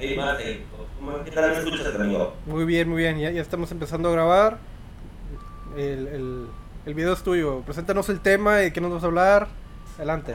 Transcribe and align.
Hey, 0.00 0.16
Mate, 0.16 0.66
¿cómo- 0.98 1.22
¿qué 1.24 1.30
tal 1.30 1.50
me 1.50 1.58
escuchas, 1.58 1.94
amigo? 1.94 2.34
Muy 2.46 2.64
bien, 2.64 2.88
muy 2.88 2.98
bien. 2.98 3.18
Ya, 3.18 3.30
ya 3.30 3.42
estamos 3.42 3.70
empezando 3.70 4.08
a 4.08 4.12
grabar. 4.12 4.58
El, 5.76 6.06
el, 6.08 6.46
el 6.86 6.94
video 6.94 7.12
es 7.12 7.22
tuyo. 7.22 7.62
Preséntanos 7.64 8.08
el 8.08 8.20
tema 8.20 8.56
de 8.56 8.72
qué 8.72 8.80
nos 8.80 8.92
vas 8.92 9.02
a 9.02 9.06
hablar. 9.06 9.48
Adelante. 9.96 10.34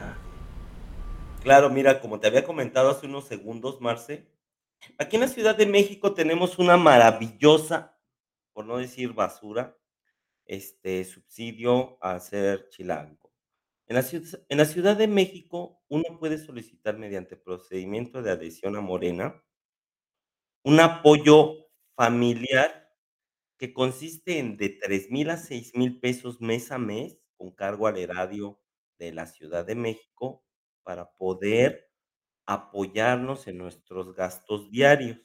Claro, 1.42 1.70
mira, 1.70 2.02
como 2.02 2.20
te 2.20 2.28
había 2.28 2.44
comentado 2.44 2.90
hace 2.90 3.06
unos 3.06 3.26
segundos, 3.28 3.80
Marce, 3.82 4.28
aquí 4.97 5.17
en 5.17 5.24
la 5.24 5.28
Ciudad 5.28 5.56
de 5.58 5.66
México 5.68 6.13
tenemos 6.13 6.60
una 6.60 6.78
maravillosa, 6.78 7.97
por 8.54 8.66
no 8.66 8.78
decir 8.78 9.13
basura, 9.13 9.78
este 10.46 11.06
subsidio 11.06 11.97
a 12.02 12.20
ser 12.20 12.70
chilango. 12.70 13.32
En 13.88 13.97
la 13.97 14.06
en 14.50 14.60
la 14.60 14.66
Ciudad 14.66 14.97
de 14.97 15.08
México, 15.08 15.84
uno 15.90 16.20
puede 16.20 16.40
solicitar 16.40 16.98
mediante 16.98 17.38
procedimiento 17.38 18.23
de 18.23 18.32
adhesión 18.32 18.76
a 18.77 18.82
Morena 18.82 19.44
un 20.65 20.79
apoyo 20.79 21.67
familiar 21.95 22.89
que 23.59 23.73
consiste 23.73 24.39
en 24.39 24.57
de 24.57 24.69
3000 24.69 25.29
a 25.31 25.38
6000 25.38 25.99
pesos 25.99 26.41
mes 26.41 26.71
a 26.71 26.79
mes, 26.79 27.19
con 27.38 27.51
cargo 27.51 27.88
al 27.88 27.97
erario 27.97 28.59
de 28.99 29.13
la 29.13 29.27
Ciudad 29.27 29.65
de 29.65 29.75
México, 29.75 30.43
para 30.83 31.11
poder 31.17 31.89
apoyarnos 32.47 33.47
en 33.47 33.59
nuestros 33.59 34.15
gastos 34.15 34.71
diarios. 34.71 35.19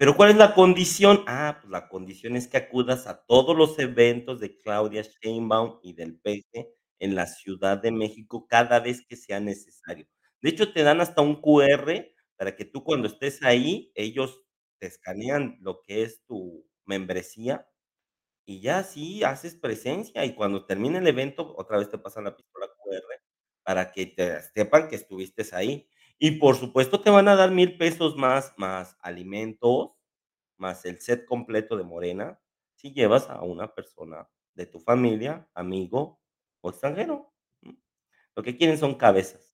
Pero, 0.00 0.16
¿cuál 0.16 0.30
es 0.30 0.36
la 0.36 0.54
condición? 0.54 1.22
Ah, 1.26 1.58
pues 1.60 1.70
la 1.70 1.88
condición 1.88 2.36
es 2.36 2.48
que 2.48 2.56
acudas 2.56 3.06
a 3.06 3.24
todos 3.26 3.56
los 3.56 3.78
eventos 3.78 4.40
de 4.40 4.56
Claudia 4.58 5.02
Sheinbaum 5.02 5.78
y 5.82 5.92
del 5.94 6.18
peje 6.18 6.70
en 6.98 7.14
la 7.14 7.26
Ciudad 7.26 7.78
de 7.78 7.92
México 7.92 8.46
cada 8.48 8.80
vez 8.80 9.02
que 9.06 9.16
sea 9.16 9.40
necesario. 9.40 10.06
De 10.40 10.50
hecho, 10.50 10.72
te 10.72 10.82
dan 10.82 11.00
hasta 11.00 11.22
un 11.22 11.40
QR 11.40 12.11
para 12.42 12.56
que 12.56 12.64
tú 12.64 12.82
cuando 12.82 13.06
estés 13.06 13.40
ahí, 13.44 13.92
ellos 13.94 14.42
te 14.80 14.88
escanean 14.88 15.58
lo 15.60 15.80
que 15.80 16.02
es 16.02 16.24
tu 16.26 16.66
membresía 16.86 17.68
y 18.46 18.60
ya 18.60 18.78
así 18.80 19.24
haces 19.24 19.54
presencia, 19.56 20.24
y 20.24 20.34
cuando 20.34 20.66
termine 20.66 20.98
el 20.98 21.06
evento, 21.06 21.54
otra 21.56 21.78
vez 21.78 21.90
te 21.90 21.98
pasan 21.98 22.24
la 22.24 22.36
pistola 22.36 22.66
QR 22.68 23.22
para 23.64 23.92
que 23.92 24.06
te 24.06 24.42
sepan 24.54 24.88
que 24.88 24.96
estuviste 24.96 25.44
ahí. 25.52 25.88
Y 26.18 26.32
por 26.40 26.56
supuesto, 26.56 27.00
te 27.00 27.10
van 27.10 27.28
a 27.28 27.36
dar 27.36 27.52
1000 27.52 27.78
pesos 27.78 28.16
más, 28.16 28.52
más 28.58 28.96
alimentos, 29.02 29.92
más 30.58 30.84
el 30.86 31.00
set 31.00 31.26
completo 31.26 31.76
de 31.76 31.84
Morena, 31.84 32.40
si 32.76 32.92
llevas 32.94 33.30
a 33.30 33.42
una 33.42 33.74
persona 33.74 34.28
de 34.54 34.66
tu 34.66 34.80
familia, 34.80 35.48
amigo 35.54 36.20
o 36.62 36.70
extranjero. 36.70 37.32
Lo 38.36 38.42
que 38.42 38.56
quieren 38.56 38.78
son 38.78 38.96
cabezas. 38.96 39.51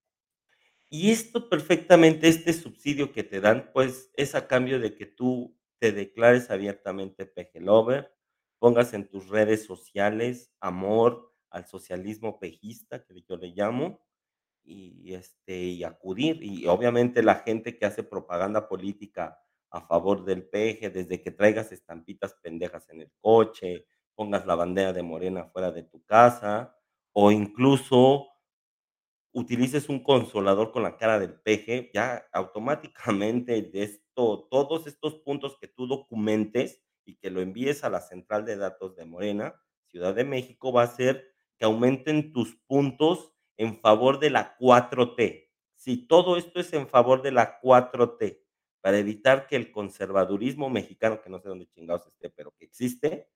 Y 0.92 1.11
esto 1.11 1.50
perfectamente, 1.50 2.28
este 2.28 2.53
subsidio 2.55 3.12
que 3.12 3.22
te 3.22 3.41
dan, 3.41 3.70
pues, 3.75 4.11
es 4.14 4.34
a 4.34 4.48
cambio 4.48 4.81
de 4.81 4.95
que 4.95 5.05
tú 5.05 5.55
te 5.78 5.92
declares 5.92 6.50
abiertamente 6.50 7.27
peje 7.27 7.61
lover, 7.61 8.11
pongas 8.58 8.95
en 8.95 9.06
tus 9.08 9.28
redes 9.28 9.64
sociales 9.67 10.50
amor 10.61 11.30
al 11.50 11.67
socialismo 11.67 12.41
pejista, 12.41 13.05
que 13.05 13.22
yo 13.28 13.36
le 13.36 13.48
llamo, 13.48 14.00
y, 14.64 15.14
este, 15.14 15.56
y 15.58 15.84
acudir. 15.84 16.42
Y 16.42 16.67
obviamente 16.69 17.23
la 17.23 17.36
gente 17.36 17.78
que 17.78 17.86
hace 17.86 18.02
propaganda 18.05 18.69
política 18.69 19.39
a 19.70 19.83
favor 19.83 20.25
del 20.25 20.48
peje, 20.48 20.91
desde 20.91 21.23
que 21.23 21.33
traigas 21.33 21.73
estampitas 21.73 22.34
pendejas 22.42 22.89
en 22.91 23.02
el 23.02 23.12
coche, 23.20 23.86
pongas 24.17 24.47
la 24.47 24.55
bandera 24.56 24.92
de 24.95 25.02
Morena 25.02 25.42
afuera 25.42 25.73
de 25.73 25.84
tu 25.84 26.02
casa, 26.05 26.77
o 27.14 27.33
incluso 27.33 28.28
utilices 29.33 29.89
un 29.89 30.03
consolador 30.03 30.73
con 30.73 30.83
la 30.83 30.97
cara 30.97 31.19
del 31.19 31.34
peje, 31.41 31.91
ya 31.95 32.27
automáticamente 32.33 33.62
de 33.62 33.83
esto 33.83 34.48
todos 34.51 34.87
estos 34.87 35.17
puntos 35.17 35.57
que 35.61 35.69
tú 35.69 35.87
documentes 35.87 36.83
y 37.05 37.17
que 37.17 37.31
lo 37.31 37.41
envíes 37.41 37.85
a 37.85 37.91
la 37.91 38.01
central 38.01 38.45
de 38.45 38.57
datos 38.57 38.97
de 38.97 39.05
Morena, 39.05 39.55
Ciudad 39.87 40.15
de 40.15 40.25
México, 40.25 40.73
va 40.73 40.83
a 40.83 40.85
hacer 40.86 41.27
que 41.57 41.64
aumenten 41.64 42.33
tus 42.33 42.57
puntos 42.67 43.33
en 43.57 43.80
favor 43.80 44.19
de 44.20 44.30
la 44.30 44.57
4T. 44.58 45.51
Sí, 45.77 46.07
todo 46.07 46.36
esto 46.36 46.61
es 46.61 46.73
en 46.73 46.89
favor 46.89 47.23
de 47.23 47.33
la 47.33 47.61
4T, 47.61 48.41
para 48.81 48.98
evitar 48.98 49.47
que 49.47 49.57
el 49.57 49.70
conservadurismo 49.73 50.69
mexicano, 50.70 51.20
que 51.23 51.31
no 51.31 51.41
sé 51.41 51.48
dónde 51.48 51.69
chingados 51.69 52.07
esté, 52.07 52.31
pero 52.31 52.52
que 52.58 52.64
existe, 52.64 53.29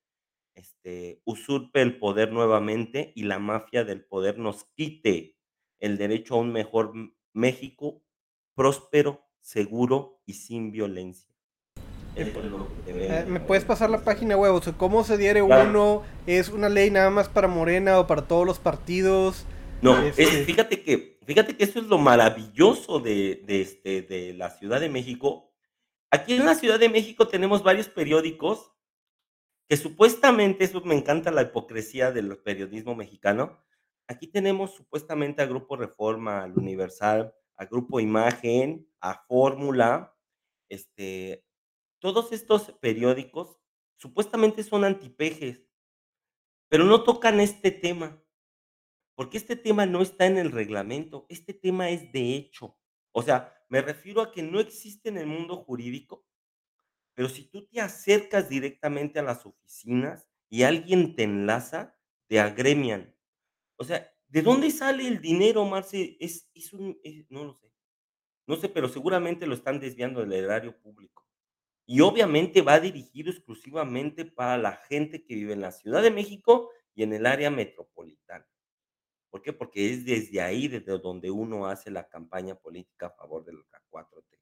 este, 0.55 1.23
usurpe 1.25 1.83
el 1.83 1.99
poder 1.99 2.33
nuevamente 2.33 3.13
y 3.17 3.25
la 3.25 3.39
mafia 3.39 3.85
del 3.85 4.05
poder 4.05 4.39
nos 4.39 4.65
quite 4.75 5.37
el 5.83 5.99
derecho 5.99 6.37
a 6.37 6.39
un 6.39 6.53
mejor 6.53 6.93
México 7.35 8.03
próspero, 8.55 9.21
seguro 9.41 10.23
y 10.25 10.35
sin 10.35 10.71
violencia. 10.71 11.29
Eh, 12.15 13.25
¿Me 13.27 13.41
puedes 13.41 13.65
pasar 13.65 13.91
la 13.91 14.05
página 14.05 14.37
web? 14.37 14.55
O 14.55 14.63
sea, 14.63 14.75
¿cómo 14.75 15.03
se 15.03 15.17
Claro. 15.17 15.71
uno? 15.71 16.03
¿Es 16.27 16.51
una 16.51 16.69
ley 16.69 16.91
nada 16.91 17.11
más 17.11 17.29
para 17.29 17.49
Morena 17.49 17.99
o 17.99 18.07
para 18.07 18.23
todos 18.23 18.47
los 18.47 18.59
partidos? 18.59 19.45
No, 19.81 19.99
es 20.01 20.19
Este 20.19 20.45
fíjate 20.45 20.83
que 20.83 21.19
fíjate 21.27 21.57
que 21.57 21.65
eso 21.65 21.81
es 21.81 21.87
lo 21.87 21.99
maravilloso 21.99 23.01
de 23.01 23.43
de, 23.45 23.63
este, 23.63 24.03
de 24.03 24.35
la 24.35 24.51
Ciudad 24.51 24.81
de 24.81 24.89
México. 24.89 25.53
Aquí 26.11 26.35
en 26.35 26.45
la 26.47 26.55
Ciudad 26.55 26.79
de 26.79 26.91
México 26.91 27.27
tenemos 27.27 27.63
varios 27.63 27.89
periódicos 27.89 28.73
que 29.69 29.77
supuestamente, 29.77 30.65
eso 30.65 30.83
me 30.83 30.95
encanta 30.95 31.31
la 31.31 31.43
hipocresía 31.43 32.13
del 32.13 32.37
periodismo 32.37 32.95
mexicano. 32.95 33.59
Aquí 34.09 34.27
tenemos 34.27 34.75
supuestamente 34.75 35.43
a 35.43 35.47
Grupo 35.47 35.77
Reforma, 35.77 36.43
al 36.43 36.59
Universal, 36.59 37.35
a 37.57 37.65
Grupo 37.67 38.01
Imagen, 38.01 38.89
a 39.01 39.25
Fórmula, 39.27 40.15
este, 40.69 41.45
todos 41.99 42.33
estos 42.33 42.73
periódicos 42.81 43.59
supuestamente 43.97 44.63
son 44.65 44.85
antipejes 44.85 45.63
pero 46.73 46.87
no 46.87 47.05
tocan 47.05 47.39
este 47.39 47.71
tema. 47.71 48.19
Porque 49.15 49.37
este 49.37 49.57
tema 49.57 49.85
no 49.85 50.01
está 50.01 50.25
en 50.25 50.39
el 50.39 50.51
reglamento, 50.51 51.27
este 51.29 51.53
tema 51.53 51.91
es 51.91 52.11
de 52.13 52.35
hecho. 52.35 52.79
O 53.13 53.23
sea, 53.23 53.55
me 53.69 53.83
refiero 53.83 54.23
a 54.23 54.33
que 54.33 54.43
no 54.43 54.59
existe 54.59 55.11
en 55.11 55.19
el 55.19 55.27
mundo 55.27 55.57
jurídico, 55.59 56.25
pero 57.13 57.29
si 57.29 57.45
tú 57.45 57.67
te 57.67 57.79
acercas 57.83 58.49
directamente 58.49 59.19
a 59.19 59.23
las 59.23 59.45
oficinas 59.45 60.27
y 60.49 60.63
alguien 60.63 61.15
te 61.15 61.25
enlaza, 61.25 61.95
te 62.27 62.41
agremian. 62.41 63.15
O 63.77 63.85
sea, 63.85 64.11
¿de 64.29 64.43
dónde 64.43 64.71
sale 64.71 65.07
el 65.07 65.21
dinero, 65.21 65.65
Marce? 65.65 66.17
Es 66.21 66.49
no 67.29 67.45
lo 67.45 67.55
sé. 67.55 67.73
No 68.47 68.57
sé, 68.57 68.69
pero 68.69 68.89
seguramente 68.89 69.47
lo 69.47 69.55
están 69.55 69.81
desviando 69.81 70.21
del 70.21 70.33
erario 70.33 70.79
público. 70.81 71.27
Y 71.87 72.01
obviamente 72.01 72.63
va 72.63 72.81
dirigido 72.81 73.31
exclusivamente 73.31 74.25
para 74.25 74.57
la 74.57 74.73
gente 74.73 75.25
que 75.25 75.35
vive 75.35 75.53
en 75.53 75.61
la 75.61 75.73
Ciudad 75.73 76.03
de 76.03 76.11
México 76.11 76.71
y 76.95 77.03
en 77.03 77.13
el 77.13 77.27
área 77.27 77.51
metropolitana. 77.51 78.47
¿Por 79.31 79.43
qué? 79.43 79.53
Porque 79.53 79.91
es 79.91 80.05
desde 80.05 80.41
ahí, 80.41 80.69
desde 80.69 80.99
donde 80.99 81.31
uno 81.31 81.67
hace 81.67 81.91
la 81.91 82.09
campaña 82.09 82.55
política 82.55 83.07
a 83.07 83.11
favor 83.11 83.45
de 83.45 83.55
la 83.55 83.83
4T. 83.91 84.39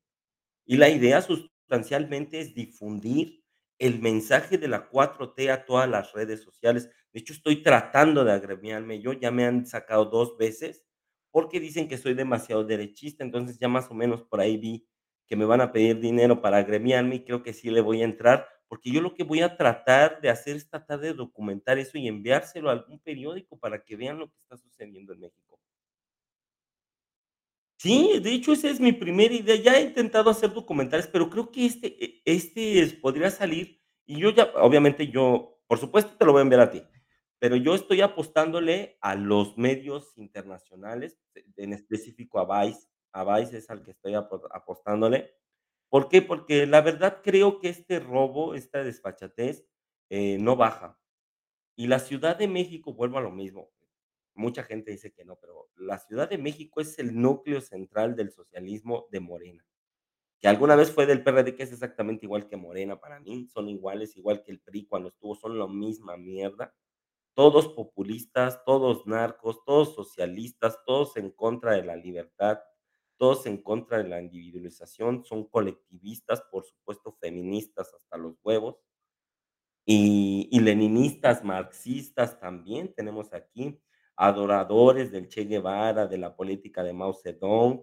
Y 0.66 0.76
la 0.76 0.88
idea 0.88 1.22
sustancialmente 1.22 2.40
es 2.40 2.54
difundir 2.54 3.44
el 3.78 4.00
mensaje 4.00 4.58
de 4.58 4.68
la 4.68 4.90
4T 4.90 5.50
a 5.50 5.64
todas 5.64 5.88
las 5.88 6.12
redes 6.12 6.42
sociales. 6.42 6.90
De 7.14 7.20
hecho, 7.20 7.32
estoy 7.32 7.62
tratando 7.62 8.24
de 8.24 8.32
agremiarme 8.32 9.00
yo, 9.00 9.12
ya 9.12 9.30
me 9.30 9.44
han 9.44 9.66
sacado 9.66 10.04
2 10.06 10.36
veces, 10.38 10.84
porque 11.32 11.60
dicen 11.60 11.88
que 11.88 11.98
soy 11.98 12.14
demasiado 12.14 12.64
derechista, 12.64 13.24
entonces 13.24 13.58
ya 13.58 13.68
más 13.68 13.90
o 13.90 13.94
menos 13.94 14.22
por 14.22 14.40
ahí 14.40 14.56
vi 14.56 14.86
que 15.26 15.36
me 15.36 15.44
van 15.44 15.60
a 15.60 15.72
pedir 15.72 16.00
dinero 16.00 16.40
para 16.42 16.58
agremiarme 16.58 17.16
y 17.16 17.24
creo 17.24 17.42
que 17.42 17.52
sí 17.52 17.70
le 17.70 17.80
voy 17.80 18.02
a 18.02 18.04
entrar, 18.04 18.46
porque 18.68 18.90
yo 18.90 19.00
lo 19.00 19.14
que 19.14 19.24
voy 19.24 19.40
a 19.42 19.56
tratar 19.56 20.20
de 20.20 20.28
hacer 20.30 20.56
es 20.56 20.68
tratar 20.68 21.00
de 21.00 21.14
documentar 21.14 21.78
eso 21.78 21.98
y 21.98 22.08
enviárselo 22.08 22.68
a 22.68 22.72
algún 22.72 22.98
periódico 23.00 23.58
para 23.58 23.84
que 23.84 23.96
vean 23.96 24.18
lo 24.18 24.28
que 24.28 24.36
está 24.40 24.56
sucediendo 24.56 25.12
en 25.12 25.20
México. 25.20 25.56
Sí, 27.78 28.20
de 28.22 28.32
hecho, 28.34 28.52
esa 28.52 28.68
es 28.68 28.78
mi 28.78 28.92
primera 28.92 29.32
idea. 29.34 29.56
Ya 29.56 29.78
he 29.78 29.82
intentado 29.82 30.28
hacer 30.30 30.52
documentales, 30.52 31.06
pero 31.06 31.30
creo 31.30 31.50
que 31.50 31.64
este 31.64 31.86
e 32.04 32.22
este 32.26 32.98
podría 33.00 33.30
salir, 33.30 33.80
y 34.06 34.18
yo 34.20 34.30
ya 34.30 34.52
obviamente 34.56 35.08
yo, 35.08 35.58
por 35.66 35.78
supuesto, 35.78 36.14
te 36.18 36.24
lo 36.26 36.32
voy 36.32 36.40
a 36.40 36.42
enviar 36.42 36.60
a 36.60 36.70
ti, 36.70 36.82
pero 37.40 37.56
yo 37.56 37.74
estoy 37.74 38.02
apostándole 38.02 38.98
a 39.00 39.14
los 39.16 39.56
medios 39.56 40.12
internacionales, 40.16 41.18
e 41.34 41.42
en 41.56 41.72
específico 41.72 42.38
a 42.38 42.64
Vice, 42.64 42.86
a 43.12 43.24
Vice 43.24 43.56
es 43.56 43.70
al 43.70 43.82
que 43.82 43.92
estoy 43.92 44.14
apo 44.14 44.42
apostándole, 44.52 45.34
¿por 45.88 46.08
qué? 46.08 46.20
Porque 46.22 46.66
la 46.66 46.82
verdad 46.82 47.22
creo 47.24 47.58
que 47.58 47.70
este 47.70 47.98
robo, 47.98 48.54
esta 48.54 48.84
desfachatez, 48.84 49.66
eh, 50.10 50.36
no 50.38 50.54
baja. 50.54 50.98
Y 51.76 51.86
la 51.86 51.98
Ciudad 51.98 52.36
de 52.36 52.46
México, 52.46 52.92
vuelvo 52.92 53.16
a 53.16 53.22
lo 53.22 53.30
mismo, 53.30 53.70
mucha 54.34 54.62
gente 54.62 54.90
dice 54.90 55.12
que 55.12 55.24
no, 55.24 55.36
pero 55.36 55.70
la 55.76 55.98
Ciudad 55.98 56.28
de 56.28 56.36
México 56.36 56.82
es 56.82 56.98
el 56.98 57.18
núcleo 57.18 57.62
central 57.62 58.16
del 58.16 58.32
socialismo 58.32 59.06
de 59.10 59.20
Morena, 59.20 59.64
que 60.40 60.48
alguna 60.48 60.76
vez 60.76 60.92
fue 60.92 61.06
del 61.06 61.24
PRD, 61.24 61.54
que 61.54 61.62
es 61.62 61.72
exactamente 61.72 62.26
igual 62.26 62.48
que 62.48 62.58
Morena 62.58 63.00
para 63.00 63.18
mí, 63.18 63.48
son 63.48 63.70
iguales, 63.70 64.14
igual 64.18 64.42
que 64.42 64.52
el 64.52 64.60
PRI 64.60 64.86
cuando 64.86 65.08
estuvo, 65.08 65.34
son 65.34 65.58
la 65.58 65.66
misma 65.66 66.18
mierda, 66.18 66.74
todos 67.34 67.68
populistas, 67.68 68.62
todos 68.64 69.06
narcos, 69.06 69.64
todos 69.64 69.94
socialistas, 69.94 70.78
todos 70.86 71.16
en 71.16 71.30
contra 71.30 71.72
de 71.72 71.84
la 71.84 71.96
libertad, 71.96 72.58
todos 73.18 73.46
en 73.46 73.62
contra 73.62 73.98
de 73.98 74.08
la 74.08 74.20
individualización, 74.20 75.24
son 75.24 75.46
colectivistas, 75.48 76.42
por 76.50 76.64
supuesto, 76.64 77.16
feministas 77.20 77.92
hasta 77.94 78.16
los 78.16 78.36
huevos. 78.42 78.76
Y 79.86 80.48
y 80.50 80.60
leninistas, 80.60 81.44
marxistas 81.44 82.38
también 82.40 82.94
tenemos 82.94 83.32
aquí, 83.32 83.80
adoradores 84.16 85.10
del 85.12 85.28
Che 85.28 85.44
Guevara, 85.44 86.06
de 86.06 86.18
la 86.18 86.36
política 86.36 86.82
de 86.82 86.92
Mao 86.92 87.14
Zedong, 87.14 87.82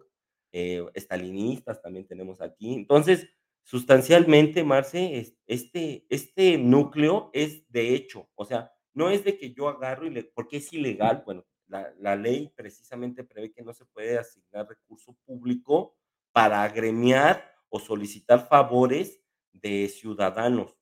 eh, 0.51 0.85
estalinistas 0.93 1.81
también 1.81 2.07
tenemos 2.07 2.41
aquí. 2.41 2.73
Entonces, 2.73 3.27
sustancialmente, 3.63 4.63
Marce, 4.63 5.17
es 5.19 5.35
este 5.47 6.05
este 6.09 6.57
núcleo 6.57 7.29
es 7.33 7.69
de 7.71 7.95
hecho, 7.95 8.29
o 8.35 8.45
sea, 8.45 8.71
no 8.97 9.09
es 9.11 9.23
de 9.23 9.37
que 9.37 9.53
yo 9.53 9.69
agarro 9.69 10.07
y 10.07 10.09
le 10.09 10.23
porque 10.23 10.57
es 10.57 10.73
ilegal, 10.73 11.23
bueno, 11.25 11.45
la 11.67 11.93
la 11.99 12.15
ley 12.15 12.51
precisamente 12.55 13.23
prevé 13.23 13.51
que 13.53 13.61
no 13.63 13.73
se 13.73 13.85
puede 13.85 14.17
asignar 14.17 14.67
recurso 14.67 15.15
público 15.25 15.95
para 16.31 16.63
agremiar 16.63 17.53
o 17.69 17.79
solicitar 17.79 18.47
favores 18.47 19.21
de 19.53 19.87
ciudadanos. 19.89 20.75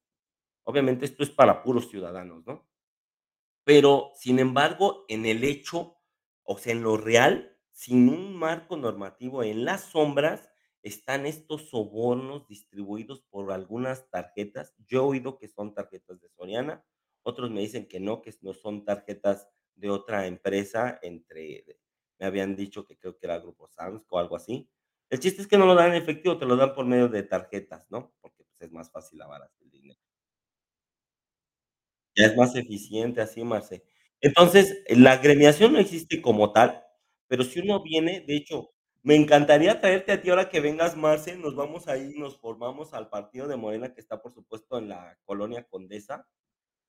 Obviamente, 0.63 1.05
esto 1.05 1.23
es 1.23 1.29
para 1.29 1.63
puros 1.63 1.89
ciudadanos, 1.89 2.45
¿no? 2.45 2.67
Pero, 3.65 4.11
sin 4.15 4.39
embargo, 4.39 5.05
en 5.09 5.25
el 5.25 5.43
hecho, 5.43 5.97
o 6.43 6.57
sea, 6.57 6.71
en 6.73 6.83
lo 6.83 6.97
real, 6.97 7.57
sin 7.71 8.09
un 8.09 8.35
marco 8.35 8.77
normativo, 8.77 9.43
en 9.43 9.65
las 9.65 9.85
sombras, 9.91 10.49
están 10.83 11.25
estos 11.25 11.69
sobornos 11.69 12.47
distribuidos 12.47 13.21
por 13.29 13.51
algunas 13.51 14.09
tarjetas. 14.09 14.75
Yo 14.87 14.99
he 14.99 15.05
oído 15.05 15.37
que 15.39 15.47
son 15.47 15.73
tarjetas 15.73 16.21
de 16.21 16.29
Soriana, 16.29 16.85
otros 17.25 17.51
me 17.51 17.61
dicen 17.61 17.87
que 17.87 17.99
no, 17.99 18.21
que 18.21 18.33
no 18.41 18.53
son 18.53 18.85
tarjetas 18.85 19.49
de 19.75 19.89
otra 19.89 20.27
empresa, 20.27 20.99
entre 21.01 21.65
me 22.19 22.25
habían 22.27 22.55
dicho 22.55 22.85
que 22.85 22.97
creo 22.97 23.17
que 23.17 23.25
era 23.27 23.39
Grupo 23.39 23.67
Sam's 23.67 24.03
o 24.09 24.19
algo 24.19 24.35
así. 24.37 24.69
El 25.09 25.19
chiste 25.19 25.41
es 25.41 25.47
que 25.47 25.57
no 25.57 25.65
lo 25.65 25.75
dan 25.75 25.91
en 25.91 25.95
efectivo, 26.01 26.37
te 26.37 26.45
lo 26.45 26.55
dan 26.57 26.73
por 26.75 26.85
medio 26.85 27.09
de 27.09 27.23
tarjetas, 27.23 27.87
¿no? 27.91 28.13
Porque, 28.21 28.43
pues, 28.45 28.61
es 28.61 28.71
más 28.71 28.91
fácil 28.91 29.19
lavar 29.19 29.49
el 29.61 29.71
dinero. 29.71 29.99
Ya 32.15 32.25
es 32.27 32.35
más 32.37 32.55
eficiente 32.55 33.21
así, 33.21 33.43
Marce. 33.43 33.83
Entonces, 34.21 34.83
la 34.89 35.11
agremiación 35.13 35.73
no 35.73 35.79
existe 35.79 36.21
como 36.21 36.51
tal, 36.53 36.81
pero 37.27 37.43
si 37.43 37.59
uno 37.59 37.83
viene 37.83 38.21
de 38.21 38.35
hecho, 38.37 38.71
me 39.03 39.15
encantaría 39.15 39.81
traerte 39.81 40.13
a 40.13 40.21
ti 40.21 40.29
ahora 40.29 40.49
que 40.49 40.61
vengas, 40.61 40.95
Marce, 40.95 41.35
nos 41.37 41.55
vamos 41.55 41.87
a 41.87 41.97
ir, 41.97 42.17
nos 42.17 42.37
formamos 42.39 42.93
al 42.93 43.09
partido 43.09 43.47
de 43.47 43.57
Morena, 43.57 43.93
que 43.93 43.99
está, 44.01 44.21
por 44.21 44.31
supuesto, 44.31 44.77
en 44.77 44.89
la 44.89 45.17
colonia 45.25 45.63
Condesa, 45.67 46.25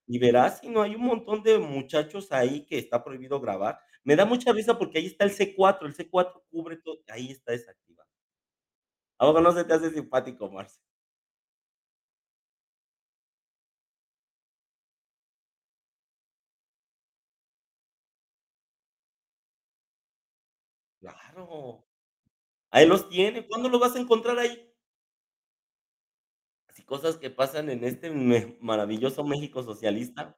y 0.06 0.19
verás 0.19 0.61
si 0.61 0.69
no 0.69 0.82
hay 0.82 0.94
un 0.94 1.03
montón 1.05 1.43
de 1.43 1.58
muchachos 1.58 2.32
ahí 2.32 2.64
que 2.67 2.79
está 2.79 3.03
prohibido 3.05 3.41
grabar. 3.41 3.79
Me 4.05 4.17
da 4.17 4.25
mucha 4.25 4.53
risa 4.53 4.79
porque 4.79 4.99
ahí 4.99 5.06
está 5.06 5.25
el 5.25 5.32
C4, 5.32 5.88
el 5.88 5.94
C4 5.94 6.43
cubre 6.50 6.76
todo, 6.76 6.99
ahí 7.08 7.31
está 7.31 7.53
desactivado. 7.53 8.06
¿A 9.19 9.26
poco 9.26 9.41
no 9.43 9.53
se 9.53 9.64
te 9.64 9.75
hace 9.75 9.91
simpático, 9.91 10.50
Marce? 10.50 10.79
Claro. 21.02 21.85
Ahí 22.70 22.87
los 22.87 23.09
tiene, 23.09 23.47
¿cuándo 23.49 23.69
los 23.70 23.81
vas 23.81 23.97
a 23.97 24.00
encontrar 24.00 24.38
ahí? 24.38 24.65
Cosas 26.88 27.17
que 27.17 27.31
pasan 27.31 27.69
en 27.69 27.83
este 27.83 28.11
maravilloso 28.61 29.25
México 29.25 29.65
socialista. 29.65 30.37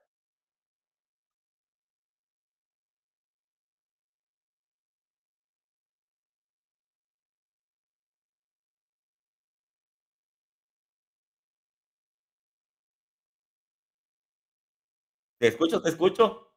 Te 15.41 15.47
escucho, 15.47 15.81
te 15.81 15.89
escucho. 15.89 16.48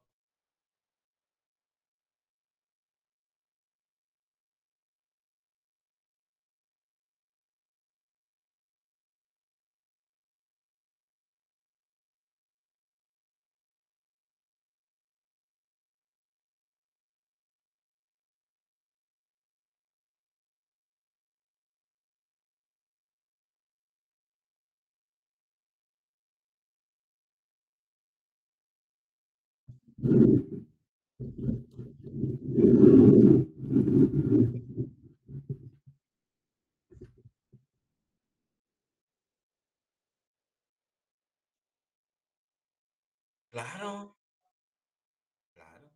Claro. 43.53 44.17
Claro. 45.57 45.89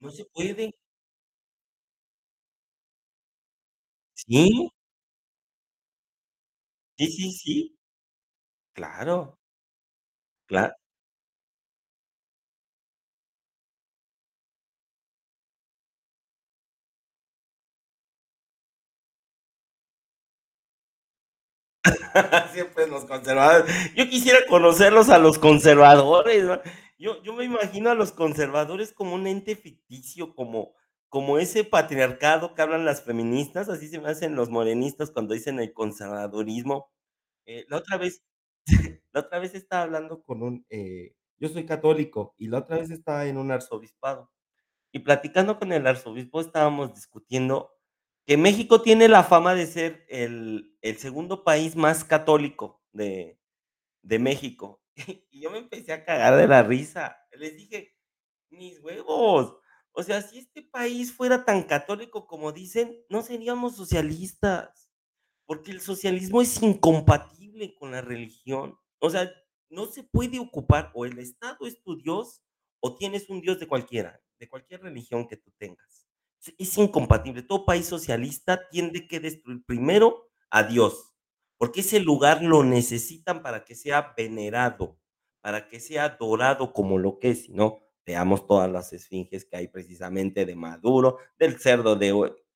No 0.00 0.10
se 0.12 0.24
puede. 0.26 0.74
Sí. 4.28 4.70
Sí, 6.98 7.06
sí, 7.08 7.32
sí. 7.32 7.76
Claro. 8.76 9.36
Cla 10.48 10.74
Siempre 22.52 22.86
los 22.86 23.04
conservadores. 23.04 23.94
Yo 23.94 24.08
quisiera 24.08 24.38
conocerlos 24.48 25.08
a 25.10 25.18
los 25.18 25.38
conservadores. 25.38 26.44
Yo 26.98 27.22
yo 27.22 27.32
me 27.34 27.44
imagino 27.44 27.90
a 27.90 27.94
los 27.94 28.12
conservadores 28.12 28.92
como 28.92 29.14
un 29.14 29.26
ente 29.26 29.56
ficticio, 29.56 30.34
como 30.34 30.74
como 31.14 31.38
ese 31.38 31.64
patriarcado 31.64 32.54
que 32.56 32.62
hablan 32.62 32.84
las 32.84 33.04
feministas, 33.04 33.68
así 33.70 33.88
se 33.88 34.00
me 34.00 34.10
hacen 34.10 34.34
los 34.36 34.50
morenistas 34.50 35.12
cuando 35.12 35.34
dicen 35.34 35.60
el 35.60 35.72
conservadurismo. 35.72 36.90
Eh, 37.46 37.66
la 37.68 37.78
otra 37.78 37.98
vez 37.98 38.22
la 39.12 39.20
otra 39.20 39.38
vez 39.40 39.54
estaba 39.54 39.84
hablando 39.84 40.22
con 40.24 40.42
un, 40.42 40.66
eh, 40.70 41.14
yo 41.38 41.48
soy 41.50 41.66
católico, 41.66 42.34
y 42.38 42.48
la 42.48 42.58
otra 42.60 42.78
vez 42.78 42.90
estaba 42.90 43.26
en 43.26 43.38
un 43.38 43.50
arzobispado, 43.52 44.30
y 44.92 45.00
platicando 45.00 45.58
con 45.58 45.72
el 45.72 45.86
arzobispo 45.86 46.40
estábamos 46.40 46.94
discutiendo 46.94 47.72
que 48.26 48.36
México 48.38 48.82
tiene 48.82 49.08
la 49.08 49.24
fama 49.24 49.54
de 49.54 49.66
ser 49.66 50.06
el 50.08 50.76
el 50.82 50.98
segundo 50.98 51.44
país 51.44 51.76
más 51.76 52.04
católico 52.04 52.82
de 52.92 53.38
de 54.02 54.18
México. 54.18 54.82
Y 55.32 55.40
yo 55.42 55.50
me 55.50 55.58
empecé 55.58 55.92
a 55.92 56.04
cagar 56.04 56.36
de 56.36 56.46
la 56.48 56.62
risa. 56.62 57.16
Les 57.32 57.56
dije: 57.56 57.94
"Mis 58.50 58.80
huevos, 58.82 59.58
o 59.94 60.02
sea, 60.02 60.20
si 60.22 60.38
este 60.38 60.62
país 60.62 61.12
fuera 61.12 61.44
tan 61.44 61.62
católico 61.62 62.26
como 62.26 62.50
dicen, 62.52 62.96
no 63.08 63.22
seríamos 63.22 63.76
socialistas, 63.76 64.90
porque 65.46 65.70
el 65.70 65.80
socialismo 65.80 66.42
es 66.42 66.60
incompatible 66.62 67.74
con 67.76 67.92
la 67.92 68.00
religión. 68.00 68.76
O 68.98 69.08
sea, 69.08 69.30
no 69.70 69.86
se 69.86 70.02
puede 70.02 70.40
ocupar, 70.40 70.90
o 70.94 71.04
el 71.04 71.18
Estado 71.20 71.66
es 71.66 71.80
tu 71.82 71.96
Dios, 71.96 72.42
o 72.80 72.96
tienes 72.96 73.30
un 73.30 73.40
Dios 73.40 73.60
de 73.60 73.68
cualquiera, 73.68 74.20
de 74.40 74.48
cualquier 74.48 74.82
religión 74.82 75.28
que 75.28 75.36
tú 75.36 75.52
tengas. 75.58 76.08
Es 76.58 76.76
incompatible. 76.76 77.42
Todo 77.42 77.64
país 77.64 77.86
socialista 77.86 78.68
tiene 78.70 79.06
que 79.06 79.20
destruir 79.20 79.64
primero 79.64 80.28
a 80.50 80.64
Dios, 80.64 81.12
porque 81.56 81.80
ese 81.80 82.00
lugar 82.00 82.42
lo 82.42 82.64
necesitan 82.64 83.42
para 83.42 83.64
que 83.64 83.76
sea 83.76 84.12
venerado, 84.16 84.98
para 85.40 85.68
que 85.68 85.78
sea 85.78 86.04
adorado 86.04 86.72
como 86.72 86.98
lo 86.98 87.20
que 87.20 87.30
es, 87.30 87.48
no, 87.48 87.83
veamos 88.06 88.46
todas 88.46 88.70
las 88.70 88.92
esfinges 88.92 89.44
que 89.44 89.56
hay 89.56 89.68
precisamente 89.68 90.44
de 90.44 90.56
Maduro, 90.56 91.18
del 91.38 91.58
cerdo 91.58 91.98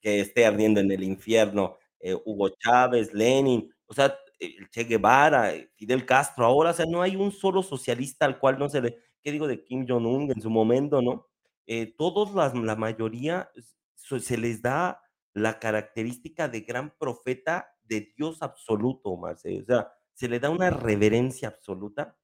que 0.00 0.20
esté 0.20 0.46
ardiendo 0.46 0.80
en 0.80 0.90
el 0.92 1.02
infierno, 1.02 1.76
eh, 2.00 2.14
Hugo 2.14 2.50
Chávez, 2.50 3.12
Lenin, 3.12 3.72
o 3.86 3.94
sea, 3.94 4.16
el 4.38 4.70
Che 4.70 4.84
Guevara, 4.84 5.54
eh, 5.54 5.70
Fidel 5.74 6.06
Castro 6.06 6.44
ahora, 6.44 6.70
o 6.70 6.74
sea, 6.74 6.86
no 6.86 7.02
hay 7.02 7.16
un 7.16 7.32
solo 7.32 7.62
socialista 7.62 8.24
al 8.24 8.38
cual 8.38 8.58
no 8.58 8.68
se 8.68 8.80
le 8.80 8.98
¿qué 9.22 9.32
digo 9.32 9.46
de 9.46 9.64
Kim 9.64 9.86
Jong 9.88 10.06
Un 10.06 10.30
en 10.30 10.40
su 10.40 10.50
momento, 10.50 11.02
no? 11.02 11.26
Eh, 11.66 11.94
todos 11.98 12.34
las 12.34 12.54
la 12.54 12.76
mayoría 12.76 13.50
se 13.96 14.38
les 14.38 14.62
da 14.62 15.02
la 15.34 15.58
característica 15.58 16.48
de 16.48 16.60
gran 16.60 16.94
profeta 16.98 17.68
de 17.84 18.12
Dios 18.16 18.42
absoluto, 18.42 19.16
Marce. 19.16 19.60
O 19.62 19.64
sea, 19.64 19.92
se 20.14 20.28
le 20.28 20.40
da 20.40 20.50
una 20.50 20.70
reverencia 20.70 21.48
absoluta 21.48 22.16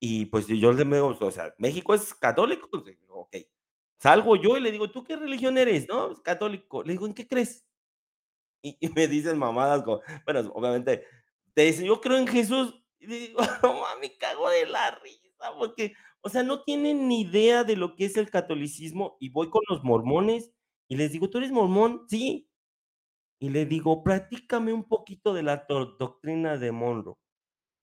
y, 0.00 0.26
pues, 0.26 0.46
yo 0.48 0.72
le 0.72 0.84
digo, 0.84 1.16
o 1.20 1.30
sea, 1.30 1.54
¿México 1.58 1.94
es 1.94 2.14
católico? 2.14 2.68
Pues, 2.70 2.84
okey. 3.08 3.48
Salgo 4.00 4.36
yo 4.36 4.56
y 4.56 4.60
le 4.60 4.70
digo: 4.72 4.90
"¿Tú 4.90 5.04
qué 5.04 5.16
religión 5.16 5.58
eres?". 5.58 5.88
"No, 5.88 6.08
pues 6.08 6.20
católico". 6.20 6.82
Le 6.84 6.92
digo: 6.94 7.06
"¿En 7.06 7.14
qué 7.14 7.26
crees?". 7.28 7.62
Y 8.64 8.76
me 8.94 9.06
dicen 9.08 9.38
mamadas 9.38 9.82
como, 9.82 10.00
bueno, 10.24 10.40
obviamente, 10.54 11.04
te 11.54 11.62
dice: 11.62 11.86
"Yo 11.86 12.00
creo 12.00 12.18
en 12.18 12.26
Jesús". 12.26 12.74
Y 12.98 13.06
digo: 13.06 13.38
"No 13.62 13.74
ma", 13.80 13.96
me 14.00 14.16
cago 14.18 14.48
de 14.50 14.66
la 14.66 14.90
risa, 15.02 15.52
porque, 15.58 15.94
o 16.22 16.28
sea, 16.28 16.42
no 16.42 16.62
tienen 16.64 17.08
ni 17.08 17.22
idea 17.22 17.64
de 17.64 17.76
lo 17.76 17.94
que 17.96 18.04
es 18.06 18.16
el 18.16 18.30
catolicismo, 18.30 19.16
y 19.20 19.30
voy 19.30 19.50
con 19.50 19.62
los 19.68 19.84
mormones 19.84 20.50
y 20.88 20.96
les 20.96 21.12
digo: 21.12 21.30
"¿Tú 21.30 21.38
eres 21.38 21.52
mormón?". 21.52 22.02
"Sí". 22.08 22.48
Y 23.40 23.50
le 23.50 23.66
digo: 23.66 24.04
"Platícame 24.04 24.72
un 24.72 24.84
poquito 24.84 25.34
de 25.34 25.42
la 25.44 25.66
do 25.68 25.86
doctrina 25.98 26.58
de 26.58 26.72
Monroe. 26.72 27.16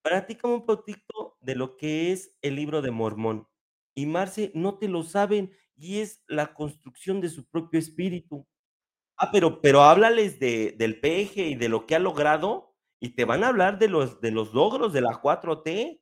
Platícame 0.05 0.53
un 0.53 0.65
poquito 0.67 1.35
de 1.41 1.55
lo 1.55 1.77
que 1.77 2.11
es 2.11 2.37
el 2.43 2.55
Libro 2.57 2.83
de 2.83 2.91
Mormón". 2.91 3.47
Y 3.95 4.05
Marce, 4.05 4.51
no 4.53 4.77
te 4.77 4.87
lo 4.87 5.01
saben, 5.01 5.51
y 5.75 5.97
es 5.99 6.23
la 6.27 6.53
construcción 6.53 7.21
de 7.21 7.29
su 7.29 7.43
propio 7.49 7.79
espíritu. 7.79 8.45
Ah, 9.17 9.31
pero 9.31 9.61
pero 9.61 9.83
háblales 9.83 10.39
de 10.39 10.73
del 10.77 10.99
peje 11.01 11.47
y 11.49 11.55
de 11.55 11.69
lo 11.69 11.85
que 11.87 11.95
ha 11.95 11.99
logrado, 11.99 12.75
y 13.01 13.11
te 13.15 13.25
van 13.25 13.43
a 13.43 13.49
hablar 13.49 13.79
de 13.79 13.89
los 13.89 14.21
de 14.21 14.31
los 14.31 14.53
logros 14.53 14.93
de 14.93 15.01
la 15.01 15.21
4T. 15.21 16.01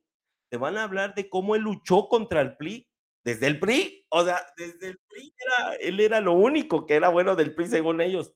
Te 0.51 0.57
van 0.57 0.77
a 0.77 0.83
hablar 0.85 1.15
de 1.15 1.29
cómo 1.29 1.55
él 1.55 1.63
luchó 1.63 2.09
contra 2.09 2.41
el 2.41 2.57
PRI, 2.57 2.87
desde 3.25 3.47
el 3.47 3.59
PRI, 3.59 4.05
o 4.09 4.25
sea, 4.25 4.41
desde 4.57 4.89
el 4.89 4.99
PRI 5.09 5.33
era 5.39 5.75
él 5.77 5.99
era 6.01 6.21
lo 6.21 6.33
único 6.33 6.85
que 6.87 6.95
era 6.95 7.09
bueno 7.09 7.35
del 7.35 7.55
PRI, 7.55 7.67
según 7.69 8.01
ellos. 8.01 8.33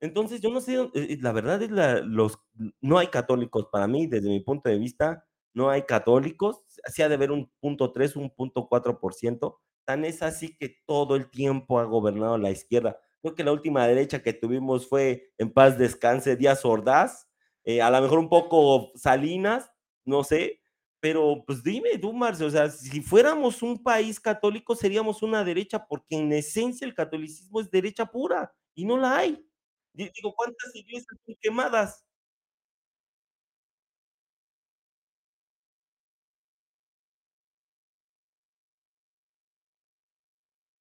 Entonces, 0.00 0.40
yo 0.40 0.50
no 0.50 0.60
sé, 0.60 0.76
eh 0.94 1.18
la 1.20 1.32
verdad 1.32 1.60
es 1.62 1.70
la 1.70 2.00
los 2.00 2.38
no 2.80 2.98
hay 2.98 3.08
católicos 3.08 3.66
para 3.72 3.86
mí, 3.88 4.06
desde 4.06 4.28
mi 4.28 4.40
punto 4.40 4.68
de 4.70 4.78
vista, 4.78 5.24
no 5.54 5.70
hay 5.70 5.82
católicos, 5.82 6.62
sí 6.92 7.02
ha 7.02 7.08
de 7.08 7.14
haber 7.16 7.32
un 7.32 7.50
punto 7.60 7.92
3, 7.92 8.14
un 8.16 8.30
punto 8.30 8.68
4%, 8.68 9.58
tan 9.84 10.04
es 10.04 10.22
así 10.22 10.56
que 10.56 10.76
todo 10.86 11.16
el 11.16 11.30
tiempo 11.30 11.80
ha 11.80 11.84
gobernado 11.84 12.38
la 12.38 12.50
izquierda. 12.50 12.98
Creo 13.22 13.34
que 13.34 13.42
la 13.44 13.52
última 13.52 13.86
derecha 13.88 14.22
que 14.22 14.32
tuvimos 14.32 14.88
fue, 14.88 15.32
en 15.38 15.52
paz 15.52 15.76
descanse, 15.78 16.36
Díaz 16.36 16.64
Ordaz, 16.64 17.28
eh, 17.64 17.82
a 17.82 17.90
la 17.90 18.00
mejor 18.00 18.18
un 18.20 18.28
poco 18.28 18.92
Salinas, 18.94 19.70
no 20.04 20.22
sé, 20.24 20.60
pero, 21.00 21.44
pues, 21.46 21.62
dime 21.62 21.98
tú, 21.98 22.12
Marce, 22.12 22.44
o 22.44 22.50
sea, 22.50 22.70
si 22.70 23.00
fuéramos 23.00 23.62
un 23.62 23.82
país 23.82 24.20
católico, 24.20 24.74
seríamos 24.76 25.22
una 25.22 25.44
derecha, 25.44 25.84
porque 25.88 26.16
en 26.16 26.32
esencia 26.32 26.86
el 26.86 26.94
catolicismo 26.94 27.60
es 27.60 27.70
derecha 27.70 28.06
pura, 28.06 28.52
y 28.74 28.84
no 28.84 28.96
la 28.96 29.16
hay. 29.18 29.47
Di 29.94 30.10
digo, 30.14 30.34
¿cuántas 30.34 30.74
iglesias 30.74 31.18
son 31.24 31.34
quemadas? 31.40 32.00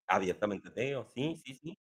Abiertamente 0.10 0.70
ateo, 0.70 1.06
sí, 1.14 1.36
sí, 1.46 1.54
sí. 1.56 1.78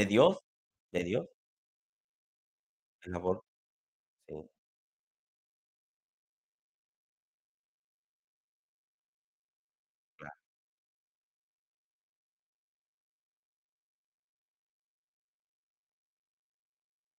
¿De 0.00 0.06
Dios? 0.06 0.38
¿De 0.92 1.04
Dios? 1.04 1.26
El 3.02 3.14
aborto. 3.14 3.44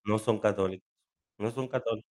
No 0.04 0.20
son 0.20 0.38
católicos, 0.40 0.88
no 1.40 1.52
son 1.52 1.68
católicos. 1.68 2.06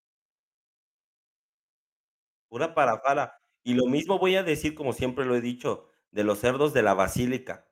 Pura 2.51 2.75
parafara. 2.75 3.33
Y 3.65 3.75
lo 3.75 3.87
mismo 3.87 4.19
voy 4.19 4.37
a 4.37 4.43
decir, 4.43 4.75
como 4.75 4.93
siempre 4.93 5.25
lo 5.25 5.37
he 5.37 5.41
dicho, 5.41 5.87
de 6.11 6.25
los 6.25 6.39
cerdos 6.41 6.73
de 6.75 6.83
la 6.83 6.95
basílica. 6.95 7.70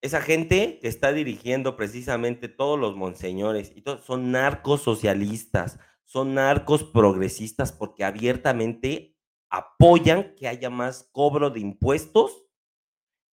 Esa 0.00 0.20
gente 0.20 0.78
que 0.80 0.88
está 0.88 1.12
dirigiendo 1.12 1.76
precisamente 1.76 2.48
todos 2.48 2.78
los 2.78 2.96
monseñores 2.96 3.72
y 3.74 3.82
todo, 3.82 3.98
son 3.98 4.30
narcos 4.30 4.82
socialistas, 4.82 5.78
son 6.04 6.34
narcos 6.34 6.84
progresistas, 6.84 7.72
porque 7.72 8.04
abiertamente 8.04 9.16
apoyan 9.50 10.34
que 10.36 10.46
haya 10.46 10.70
más 10.70 11.08
cobro 11.12 11.50
de 11.50 11.60
impuestos 11.60 12.44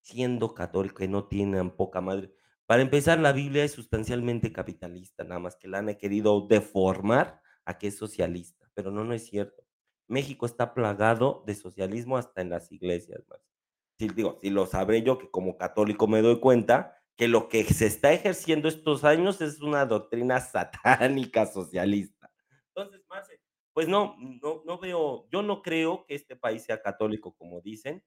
siendo 0.01 0.53
católico, 0.53 0.98
que 0.98 1.07
no 1.07 1.27
tienen 1.27 1.72
poca 1.72 2.00
madre. 2.01 2.31
Para 2.67 2.81
empezar, 2.81 3.19
la 3.19 3.31
Biblia 3.31 3.63
es 3.63 3.72
sustancialmente 3.72 4.51
capitalista, 4.51 5.24
nada 5.24 5.39
más 5.39 5.55
que 5.55 5.67
la 5.67 5.79
han 5.79 5.93
querido 5.95 6.48
deformar 6.48 7.41
a 7.65 7.77
que 7.77 7.88
es 7.88 7.98
socialista, 7.98 8.69
pero 8.74 8.91
no, 8.91 9.03
no 9.03 9.13
es 9.13 9.25
cierto. 9.25 9.63
México 10.07 10.45
está 10.45 10.74
plagado 10.74 11.43
de 11.48 11.55
socialismo 11.55 12.17
hasta 12.17 12.41
en 12.41 12.50
las 12.51 12.72
iglesias, 12.72 13.24
Marce. 13.27 13.54
Sí, 13.98 14.10
digo, 14.10 14.40
sí 14.42 14.50
lo 14.50 14.66
sabré 14.66 15.02
yo, 15.04 15.18
que 15.18 15.30
como 15.30 15.58
católico 15.58 16.08
me 16.08 16.22
doy 16.22 16.40
cuenta 16.40 17.02
que 17.16 17.28
lo 17.28 17.48
que 17.48 17.64
se 17.64 17.86
está 17.86 18.12
ejerciendo 18.12 18.68
estos 18.68 19.04
años 19.04 19.42
es 19.42 19.62
una 19.62 19.86
doctrina 19.86 20.40
satánica 20.42 21.46
socialista. 21.46 22.30
Entonces, 22.75 23.02
Marce, 23.10 23.40
pues 23.74 23.88
no, 23.88 24.16
no 24.42 24.64
no 24.66 24.78
veo 24.80 25.28
yo 25.32 25.42
no 25.42 25.62
creo 25.62 26.06
que 26.06 26.16
este 26.16 26.36
país 26.36 26.64
sea 26.64 26.82
católico, 26.82 27.34
como 27.38 27.62
dicen. 27.62 28.04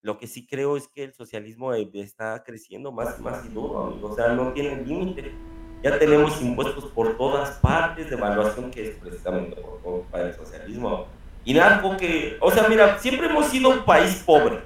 Lo 0.00 0.16
que 0.16 0.28
sí 0.28 0.46
creo 0.46 0.76
es 0.76 0.86
que 0.86 1.02
el 1.02 1.12
socialismo, 1.12 1.74
eh, 1.74 1.90
está 1.94 2.44
creciendo 2.44 2.92
más 2.92 3.18
más 3.18 3.44
y 3.44 3.48
amigo, 3.48 3.98
o 4.00 4.14
sea, 4.14 4.28
no 4.28 4.52
tiene 4.52 4.84
límite. 4.84 5.32
Ya 5.82 5.98
tenemos 5.98 6.40
impuestos 6.40 6.86
por 6.92 7.16
todas 7.16 7.58
partes, 7.58 8.08
devaluación 8.08 8.70
que 8.70 8.90
es 8.90 8.96
precisamente 8.96 9.60
por 9.60 9.80
culpa 9.80 10.18
del 10.18 10.34
socialismo. 10.34 11.06
Y 11.44 11.58
algo 11.58 11.96
que, 11.96 12.36
o 12.40 12.50
sea, 12.50 12.68
mira, 12.68 12.98
siempre 12.98 13.26
hemos 13.26 13.46
sido 13.46 13.70
un 13.70 13.84
país 13.84 14.22
pobre, 14.24 14.60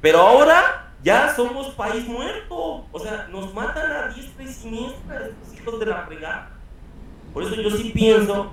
pero 0.00 0.18
ahora 0.20 0.92
ya 1.02 1.34
somos 1.34 1.68
país 1.70 2.06
muerto, 2.06 2.86
o 2.90 2.98
sea, 2.98 3.28
nos 3.30 3.54
matan 3.54 3.90
a 3.90 4.08
diestra 4.08 4.44
y 4.44 4.48
siniestra 4.48 5.26
estos 5.26 5.54
hijos 5.54 5.80
de 5.80 5.86
la 5.86 6.06
fregada. 6.06 6.50
Por 7.32 7.42
eso 7.42 7.54
yo 7.54 7.70
sí 7.70 7.90
pienso, 7.94 8.50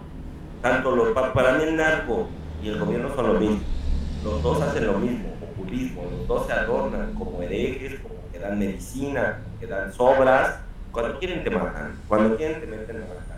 tanto 0.62 0.96
lo 0.96 1.13
pa 1.13 1.34
para 1.34 1.54
mí 1.54 1.63
el 1.63 1.75
narco 1.75 2.27
y 2.62 2.70
el 2.70 2.80
gobierno 2.80 3.13
son 3.16 3.34
lo 3.34 3.39
mismo. 3.39 3.60
Los 4.24 4.44
2 4.44 4.62
hacen 4.62 4.88
lo 4.88 4.94
mismo, 4.94 5.30
populismo, 5.36 6.04
los 6.12 6.27
2 6.27 6.48
se 6.48 6.54
adornan 6.54 7.13
como 7.13 7.42
herejes, 7.42 8.00
como 8.01 8.16
que 8.32 8.39
dan 8.39 8.60
medicina, 8.60 9.39
que 9.60 9.68
dan 9.68 9.94
sobras, 9.94 10.60
cuando 10.92 11.20
quieren 11.20 11.44
te 11.44 11.50
matan, 11.50 12.00
cuando 12.08 12.36
quieren 12.36 12.60
te 12.60 12.68
meten 12.68 12.98
a 12.98 13.08
cárcel. 13.08 13.38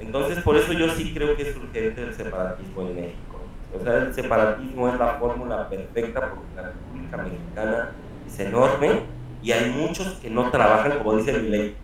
Entonces, 0.00 0.42
por 0.42 0.56
eso 0.56 0.72
yo 0.72 0.88
sí 0.90 1.14
creo 1.14 1.36
que 1.36 1.50
es 1.50 1.56
urgente 1.56 2.02
el 2.02 2.14
separatismo 2.14 2.82
en 2.82 2.96
México. 2.96 3.40
O 3.78 3.82
sea, 3.82 3.94
el 3.94 4.14
separatismo 4.14 4.88
es 4.88 4.98
la 4.98 5.14
fórmula 5.14 5.68
perfecta, 5.68 6.20
porque 6.30 6.44
la 6.56 6.72
Mexicana 7.18 7.90
es 8.26 8.40
enorme 8.40 9.02
y 9.42 9.52
hay 9.52 9.70
muchos 9.70 10.14
que 10.14 10.30
no 10.30 10.50
trabajan, 10.50 10.98
como 10.98 11.16
dice 11.16 11.32
mi 11.34 11.48
ley. 11.48 11.76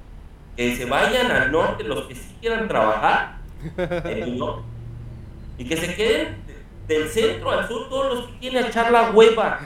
Que 0.56 0.76
se 0.76 0.84
vayan 0.84 1.30
al 1.30 1.52
norte 1.52 1.84
los 1.84 2.06
que 2.06 2.14
sí 2.14 2.37
quieran 2.40 2.68
trabajar 2.68 3.38
en 3.76 4.22
el 4.22 4.38
norte, 4.38 4.62
y 5.58 5.64
que 5.64 5.76
se 5.76 5.94
queden 5.94 6.37
de 6.46 6.60
del 6.90 7.08
centro 7.08 7.52
al 7.52 7.68
sur 7.68 7.88
todos 7.88 8.14
los 8.14 8.26
que 8.26 8.38
quieren 8.40 8.66
echar 8.66 8.90
la 8.90 9.10
hueva. 9.10 9.60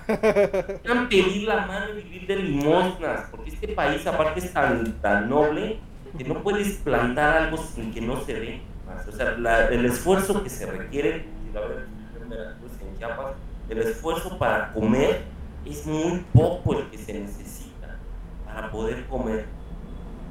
Quieran 0.82 1.08
pedir 1.08 1.48
la 1.48 1.66
mano 1.66 1.86
y 1.90 2.02
vivir 2.02 2.26
de 2.26 2.36
limosnas, 2.36 3.28
porque 3.30 3.50
este 3.50 3.68
país 3.68 4.06
aparte 4.06 4.40
es 4.40 4.52
tan 4.52 5.00
tan 5.00 5.30
noble, 5.30 5.78
que 6.16 6.24
no 6.24 6.42
puedes 6.42 6.74
plantar 6.78 7.44
algo 7.44 7.56
sin 7.56 7.92
que 7.92 8.00
no 8.00 8.20
se 8.24 8.34
dé. 8.34 8.60
O 9.08 9.12
sea, 9.12 9.36
la 9.38 9.68
el 9.68 9.86
esfuerzo 9.86 10.42
que 10.42 10.50
se 10.50 10.66
requiere, 10.66 11.24
en 11.54 12.98
Chiapas, 12.98 13.32
el 13.68 13.78
esfuerzo 13.78 14.38
para 14.38 14.72
comer 14.72 15.22
es 15.64 15.86
muy 15.86 16.24
poco 16.32 16.78
el 16.78 16.90
que 16.90 16.98
se 16.98 17.14
necesita 17.14 17.98
para 18.44 18.70
poder 18.70 19.06
comer. 19.06 19.46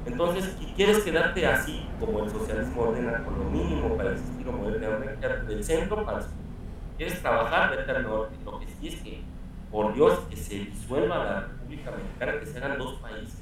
Entonces, 0.06 0.54
si 0.58 0.66
quieres 0.74 0.98
quedarte 0.98 1.46
así, 1.46 1.86
como 1.98 2.24
el 2.24 2.30
socialismo 2.30 2.82
ordena, 2.82 3.24
con 3.24 3.38
lo 3.38 3.44
mínimo 3.44 3.96
para 3.96 4.12
existir 4.12 4.46
o 4.48 4.52
modernamente, 4.52 5.28
del 5.28 5.64
centro 5.64 6.04
para 6.04 6.18
el 6.18 6.24
sur. 6.24 6.32
¿Quieres 6.96 7.20
trabajar? 7.20 7.76
Vete 7.76 7.90
al 7.90 8.02
norte. 8.02 8.36
Lo 8.44 8.60
que 8.60 8.66
sí 8.66 8.88
es 8.88 8.96
que, 9.02 9.22
por 9.72 9.94
Dios, 9.94 10.18
que 10.28 10.36
se 10.36 10.54
disuelva 10.56 11.24
la 11.24 11.40
República 11.40 11.90
Mexicana, 11.90 12.38
que 12.38 12.46
se 12.46 12.58
hagan 12.58 12.78
2 12.78 12.94
países. 13.00 13.40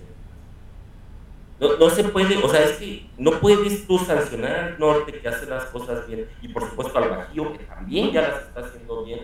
No 1.61 1.77
no 1.77 1.91
se 1.91 2.05
puede, 2.05 2.37
o 2.39 2.49
sea, 2.49 2.65
es 2.65 2.73
que 2.73 3.09
no 3.19 3.39
puedes 3.39 3.87
tú 3.87 3.99
sancionar 3.99 4.53
al 4.53 4.79
norte, 4.81 5.13
que 5.13 5.29
hace 5.29 5.47
las 5.47 5.67
cosas 5.67 6.07
bien, 6.09 6.27
y 6.41 6.49
por 6.49 6.69
supuesto 6.69 6.99
al 6.99 7.11
bajío, 7.11 7.53
que 7.53 7.61
también 7.61 8.11
ya 8.11 8.23
las 8.23 8.43
está 8.43 8.61
haciendo 8.61 9.05
bien, 9.05 9.21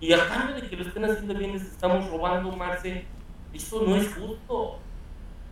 y 0.00 0.12
a 0.12 0.26
cambio 0.26 0.56
de 0.56 0.68
que 0.68 0.76
lo 0.76 0.84
estén 0.84 1.04
haciendo 1.04 1.34
bien, 1.34 1.52
les 1.52 1.62
estamos 1.62 2.10
robando, 2.10 2.50
Marce. 2.56 3.04
Eso 3.52 3.82
no 3.86 3.96
es 3.96 4.08
justo. 4.14 4.78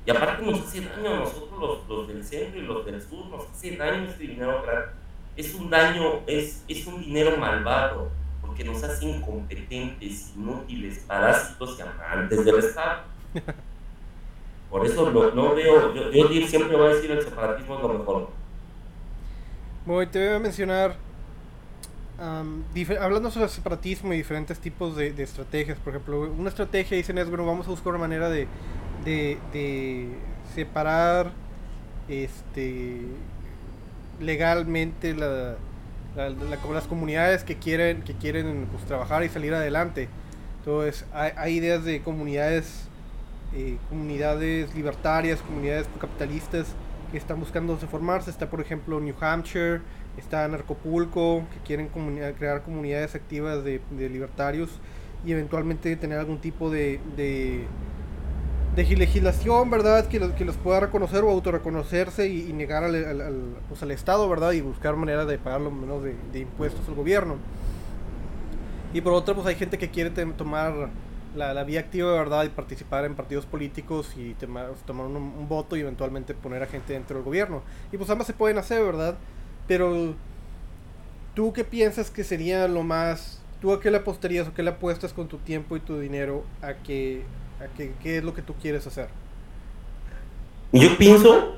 Y 0.07 0.11
aparte 0.11 0.43
nos 0.43 0.61
hace 0.61 0.81
daño 0.81 1.12
a 1.12 1.17
nosotros 1.19 1.61
los 1.61 1.88
los 1.88 2.09
del 2.09 2.25
centro 2.25 2.59
y 2.59 2.62
los 2.62 2.87
del 2.87 3.02
sur, 3.02 3.26
nos 3.26 3.47
hace 3.50 3.76
daño 3.76 4.09
ese 4.09 4.23
dinero 4.23 4.64
es 5.37 5.55
un 5.55 5.69
daño, 5.69 6.21
es 6.26 6.64
es 6.67 6.87
un 6.87 7.00
dinero 7.00 7.37
malvado, 7.37 8.11
porque 8.40 8.64
nos 8.64 8.83
hace 8.83 9.05
incompetentes, 9.05 10.33
inútiles, 10.35 11.00
parásitos 11.07 11.78
y 11.78 11.83
amantes 11.83 12.45
del 12.45 12.59
Estado. 12.59 13.02
Por 14.71 14.87
eso 14.87 15.11
no 15.11 15.31
no 15.33 15.55
veo, 15.55 15.95
yo 15.95 16.11
yo 16.11 16.47
siempre 16.47 16.76
voy 16.76 16.87
a 16.90 16.95
decir 16.95 17.11
el 17.11 17.23
separatismo 17.23 17.76
es 17.76 17.83
lo 17.83 17.88
mejor. 17.88 18.31
Voy, 19.85 20.07
te 20.07 20.26
voy 20.26 20.37
a 20.37 20.38
mencionar, 20.38 20.97
hablando 22.19 23.31
sobre 23.31 23.49
separatismo 23.49 24.13
y 24.13 24.17
diferentes 24.17 24.59
tipos 24.59 24.97
de 24.97 25.23
estrategias, 25.23 25.79
por 25.79 25.95
ejemplo, 25.95 26.21
una 26.33 26.49
estrategia 26.49 26.97
dicen 26.97 27.19
es, 27.19 27.29
bueno, 27.29 27.47
vamos 27.47 27.67
a 27.67 27.71
buscar 27.71 27.89
una 27.91 27.99
manera 27.99 28.29
de 28.29 28.49
separar, 30.55 31.33
este, 32.09 33.03
legalmente 34.21 35.15
las 35.15 36.87
comunidades 36.89 37.45
que 37.45 37.57
quieren 37.57 38.03
pues, 38.71 38.85
trabajar 38.87 39.23
y 39.25 39.29
salir 39.29 39.55
adelante. 39.55 40.09
Entonces, 40.59 41.07
hay 41.13 41.33
hay 41.37 41.55
ideas 41.57 41.85
de 41.85 42.03
comunidades, 42.03 42.89
eh, 43.55 43.77
comunidades 43.89 44.75
libertarias, 44.75 45.41
comunidades 45.41 45.89
capitalistas 46.01 46.67
que 47.11 47.19
están 47.19 47.41
buscando 47.41 47.77
formarse. 47.77 48.31
Está, 48.31 48.50
por 48.50 48.61
ejemplo, 48.61 49.00
New 49.00 49.15
Hampshire, 49.21 49.81
está 50.17 50.45
Anarcopulco, 50.45 51.45
que 51.53 51.61
quieren 51.65 51.88
crear 52.37 52.62
comunidades 52.62 53.15
activas 53.15 53.65
de 53.65 53.81
de 53.91 54.09
libertarios 54.09 54.81
y 55.25 55.33
eventualmente 55.33 55.95
tener 55.97 56.19
algún 56.19 56.38
tipo 56.41 56.71
de 56.71 57.00
de 57.17 57.67
de 58.77 58.85
gi 58.85 58.97
legislación, 58.97 59.71
¿verdad? 59.71 60.07
Que 60.07 60.21
los 60.21 60.33
que 60.33 60.45
los 60.45 60.57
pueda 60.57 60.81
reconocer 60.81 61.25
o 61.25 61.31
autorreconocerse 61.31 62.29
y 62.29 62.50
y 62.50 62.53
negar 62.53 62.85
al 62.85 62.95
al 62.95 63.21
al, 63.21 63.57
pues, 63.69 63.83
al 63.83 63.91
Estado, 63.91 64.29
¿verdad? 64.29 64.53
Y 64.53 64.61
buscar 64.61 64.97
manera 64.97 65.25
de 65.25 65.38
pagar 65.38 65.61
lo 65.61 65.71
menos 65.71 66.03
de 66.03 66.15
de 66.33 66.41
impuestos 66.41 66.88
al 66.88 66.95
gobierno. 66.95 67.37
Y 68.95 69.00
por 69.03 69.12
otro, 69.12 69.35
pues, 69.35 69.47
hay 69.47 69.55
gente 69.57 69.77
que 69.77 69.91
quiere 69.91 70.11
tomar 70.11 70.91
la 71.35 71.55
la 71.55 71.65
vía 71.65 71.81
activa, 71.81 72.13
¿verdad? 72.13 72.45
Y 72.45 72.49
participar 72.49 73.05
en 73.05 73.15
partidos 73.15 73.47
políticos 73.47 74.13
y 74.17 74.35
tema 74.35 74.67
tomar 74.87 75.07
un 75.07 75.17
un 75.17 75.49
voto 75.49 75.77
y 75.77 75.81
eventualmente 75.81 76.35
poner 76.35 76.63
a 76.63 76.67
gente 76.67 76.93
dentro 76.93 77.17
del 77.17 77.25
gobierno. 77.25 77.63
Y, 77.93 77.97
pues, 77.97 78.11
ambas 78.11 78.27
se 78.27 78.33
pueden 78.33 78.59
hacer, 78.59 78.83
¿verdad? 78.85 79.17
Pero, 79.67 80.15
¿tú 81.35 81.53
qué 81.53 81.65
piensas 81.65 82.11
que 82.11 82.25
sería 82.25 82.69
lo 82.69 82.83
más 82.83 83.43
tú 83.61 83.73
a 83.73 83.81
qué 83.81 83.91
le 83.91 83.99
apostarías 83.99 84.49
o 84.49 84.55
qué 84.55 84.63
le 84.63 84.71
apuestas 84.71 85.13
con 85.13 85.29
tu 85.29 85.39
tiempo 85.39 85.77
y 85.77 85.81
tu 85.81 85.99
dinero 85.99 86.45
a 86.63 86.75
que 86.75 87.25
a 87.61 87.67
que 87.77 87.93
qué 88.03 88.19
es 88.19 88.25
lo 88.25 88.35
que 88.35 88.43
tú 88.43 88.55
quieres 88.55 88.87
hacer? 88.87 89.09
Yo 90.73 90.97
pienso, 90.99 91.57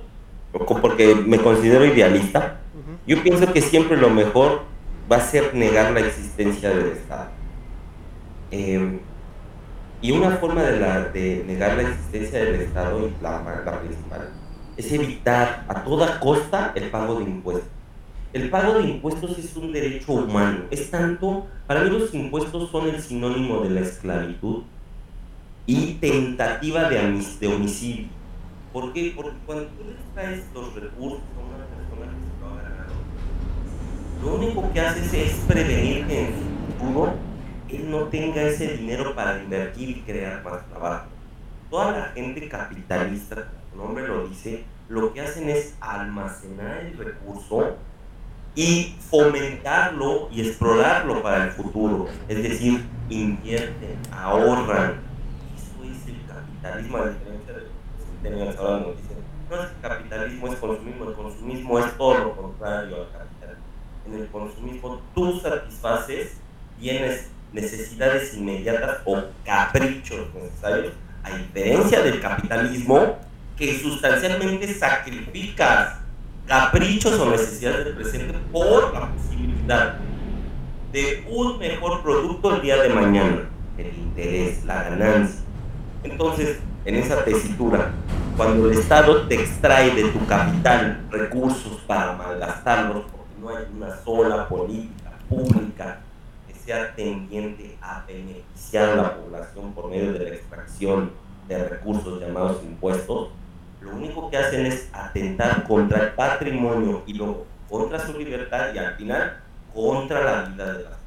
porque 0.53 1.15
me 1.15 1.39
considero 1.39 1.85
idealista, 1.85 2.61
yo 3.07 3.23
pienso 3.23 3.53
que 3.53 3.61
siempre 3.61 3.97
lo 3.97 4.09
mejor 4.09 4.63
va 5.11 5.17
a 5.17 5.21
ser 5.21 5.55
negar 5.55 5.93
la 5.93 6.01
existencia 6.01 6.71
del 6.71 6.89
Estado. 6.93 7.29
Em, 8.53 9.01
y 10.03 10.13
una 10.13 10.31
forma 10.33 10.63
de 10.63 10.81
la 10.81 11.05
de 11.05 11.45
negar 11.47 11.77
la 11.77 11.83
existencia 11.83 12.45
del 12.45 12.63
Estado, 12.63 13.07
y 13.07 13.23
la 13.23 13.63
la 13.65 13.81
principal, 13.81 14.31
es 14.77 14.93
evitar 14.93 15.65
a 15.69 15.85
toda 15.85 16.19
costa 16.21 16.73
el 16.75 16.91
pago 16.91 17.17
de 17.17 17.25
impuestos. 17.25 17.69
El 18.33 18.49
pago 18.49 18.75
de 18.75 18.89
impuestos 18.89 19.37
es 19.39 19.57
un 19.57 19.73
derecho 19.73 20.13
humano, 20.13 20.61
es 20.71 20.91
tanto 20.91 21.47
para 21.67 21.83
mí 21.83 21.91
los 21.91 22.15
impuestos 22.15 22.71
son 22.71 22.89
el 22.89 23.01
sinónimo 23.03 23.61
de 23.61 23.71
la 23.71 23.81
esclavitud 23.81 24.63
y 25.67 25.95
tentativa 25.95 26.89
de 26.89 26.97
de 27.41 27.47
homicidio. 27.47 28.09
¿Por 28.73 28.93
qué? 28.93 29.13
Porque 29.17 29.37
cuando 29.45 29.65
tú 29.65 29.85
les 29.85 30.15
traes 30.15 30.45
los 30.55 30.75
recursos 30.75 31.21
a 31.37 31.41
una 31.41 31.67
persona 31.67 32.13
que 32.13 32.25
se 32.25 32.41
lo 32.41 32.47
ha 32.47 32.63
ganado, 32.63 32.93
lo 34.23 34.35
único 34.37 34.73
que 34.73 34.81
haces 34.81 35.13
es 35.13 35.33
prevenir 35.47 36.07
que 36.07 36.21
en 36.21 36.27
su 36.29 36.79
futuro 36.79 37.15
él 37.77 37.91
no 37.91 38.05
tenga 38.05 38.43
ese 38.43 38.77
dinero 38.77 39.15
para 39.15 39.43
invertir 39.43 39.91
y 39.91 40.01
crear 40.03 40.43
más 40.43 40.67
trabajo. 40.69 41.07
Toda 41.71 41.93
la 41.93 42.05
gente 42.09 42.49
capitalista, 42.49 43.37
como 43.37 43.71
su 43.71 43.77
nombre 43.77 44.09
lo 44.09 44.27
dice, 44.29 44.65
lo 44.89 45.13
que 45.13 45.21
hacen 45.21 45.49
es 45.49 45.77
almacenar 45.81 46.81
el 46.81 46.99
recurso 46.99 47.77
y 48.55 48.97
fomentarlo 49.09 50.29
y 50.33 50.41
explorarlo 50.41 51.23
para 51.23 51.45
el 51.45 51.51
futuro. 51.53 52.09
Es 52.29 52.43
decir, 52.43 52.85
invierten, 53.09 53.99
ahorran. 54.13 55.01
Eso 55.57 55.85
es 55.85 56.07
el 56.09 56.27
capitalismo, 56.27 56.97
a 56.99 57.11
diferencia 57.11 57.53
de 57.53 57.61
lo 57.61 57.67
que 57.67 57.75
los 57.99 58.07
centennials 58.09 58.59
ahora 58.59 58.79
nos 58.81 58.97
dicen. 58.97 59.17
No 59.49 59.63
es 59.63 59.69
que 59.69 59.81
capitalismo 59.81 60.47
es 60.49 60.59
consumismo, 60.59 61.05
el 61.09 61.15
consumismo 61.15 61.79
es 61.79 61.97
todo 61.97 62.19
lo 62.19 62.37
contrario 62.37 62.97
al 62.97 63.13
capitalismo. 63.13 63.65
En 64.07 64.15
el 64.15 64.29
consumismo 64.29 65.01
tú 65.15 65.41
satisfaces 65.41 66.37
bienes, 66.81 67.31
necesidades 67.53 68.35
inmediatas 68.35 68.99
o 69.05 69.23
caprichos 69.45 70.29
necesarios, 70.35 70.95
a 71.23 71.37
diferencia 71.37 72.01
del 72.03 72.21
capitalismo 72.21 73.19
que 73.57 73.79
sustancialmente 73.79 74.73
sacrificas 74.75 75.99
caprichos 76.47 77.19
o 77.19 77.31
necesidades 77.31 77.85
del 77.85 77.95
presente 77.95 78.35
por 78.51 78.93
la 78.93 79.11
posibilidad 79.11 79.97
de 80.93 81.25
un 81.29 81.59
mejor 81.59 82.03
producto 82.03 82.57
el 82.57 82.63
día 82.63 82.83
de 82.83 82.89
mañana, 82.89 83.49
el 83.79 83.87
interés, 83.87 84.65
la 84.65 84.83
ganancia. 84.85 85.41
Entonces, 86.03 86.59
en 86.85 86.97
esa 86.97 87.25
tesitura, 87.25 87.91
cuando 88.37 88.71
el 88.71 88.79
Estado 88.79 89.29
te 89.29 89.35
extrae 89.35 89.95
de 89.95 90.09
tu 90.09 90.27
capital 90.27 91.07
recursos 91.11 91.81
para 91.87 92.15
malgastarlos, 92.15 93.05
porque 93.13 93.35
no 93.41 93.51
hay 93.51 93.65
una 93.77 93.97
sola 94.03 94.49
política 94.49 95.11
pública 95.29 96.01
tendiente 96.95 97.77
a 97.81 98.05
beneficiar 98.07 98.91
a 98.91 98.97
la 98.97 99.17
población 99.17 99.73
por 99.73 99.91
medio 99.91 100.13
de 100.13 100.21
la 100.21 100.31
extracción 100.31 101.13
de 101.49 101.69
recursos 101.69 102.21
llamados 102.21 102.63
impuestos, 102.63 103.31
lo 103.81 103.91
único 103.91 104.31
que 104.31 104.37
hacen 104.37 104.67
es 104.67 104.89
atentar 104.93 105.65
contra 105.65 106.03
el 106.05 106.13
patrimonio 106.13 107.03
y 107.07 107.15
luego 107.15 107.47
contra 107.69 107.99
su 107.99 108.19
libertad 108.19 108.75
y 108.75 108.79
al 108.79 108.95
final 108.97 109.41
contra 109.75 110.25
la 110.25 110.49
vida 110.49 110.67
de 110.75 110.85
las 110.85 110.93
personas. 110.93 111.01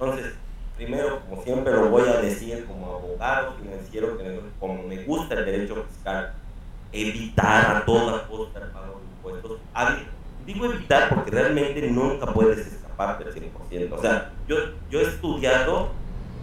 Entonces, 0.00 0.34
primero, 0.76 1.20
como 1.20 1.42
siempre 1.42 1.72
lo 1.72 1.88
voy 1.90 2.08
a 2.08 2.20
decir 2.20 2.64
como 2.66 2.86
abogado 2.94 3.54
financiero, 3.54 4.18
como 4.58 4.82
me 4.82 5.04
gusta 5.04 5.34
el 5.34 5.44
derecho 5.44 5.84
fiscal, 5.88 6.34
evitar 6.92 7.76
a 7.76 7.84
toda 7.84 8.26
costa 8.28 8.60
el 8.60 8.70
pago 8.70 9.00
de 9.00 9.04
impuestos. 9.16 9.58
Digo 10.46 10.66
evitar 10.66 11.08
porque 11.08 11.30
realmente 11.30 11.88
nunca 11.90 12.26
puedes 12.26 12.81
escaparte 13.02 13.24
al 13.24 13.88
100%. 13.90 13.92
O 13.92 14.00
sea, 14.00 14.32
yo, 14.48 14.56
yo 14.90 15.00
he 15.00 15.04
estudiado, 15.04 15.90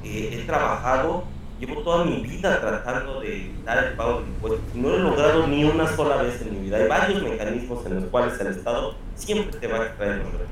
eh, 0.03 0.29
he 0.33 0.45
trabajado, 0.45 1.23
llevo 1.59 1.81
toda 1.81 2.05
mi 2.05 2.21
vida 2.21 2.59
tratando 2.59 3.21
de 3.21 3.45
evitar 3.45 3.83
el 3.83 3.93
pago 3.93 4.21
de 4.21 4.27
impuestos 4.27 4.75
no 4.75 4.95
he 4.95 4.99
logrado 4.99 5.47
ni 5.47 5.65
una 5.65 5.87
sola 5.87 6.21
vez 6.21 6.41
en 6.41 6.53
mi 6.53 6.65
vida. 6.65 6.77
Hay 6.77 6.87
varios 6.87 7.21
mecanismos 7.21 7.85
en 7.85 7.95
los 7.95 8.05
cuales 8.05 8.39
el 8.39 8.47
Estado 8.47 8.95
siempre 9.15 9.59
te 9.59 9.67
va 9.67 9.79
a 9.79 9.85
extraer 9.87 10.17
los 10.17 10.25
recursos. 10.25 10.47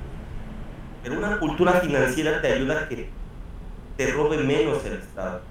Pero 1.03 1.17
una 1.17 1.39
cultura 1.39 1.73
financiera 1.73 2.41
te 2.41 2.51
ayuda 2.51 2.81
a 2.81 2.89
que 2.89 3.09
te 3.95 4.11
robe 4.11 4.37
menos 4.37 4.83
el 4.85 4.93
Estado. 4.93 5.41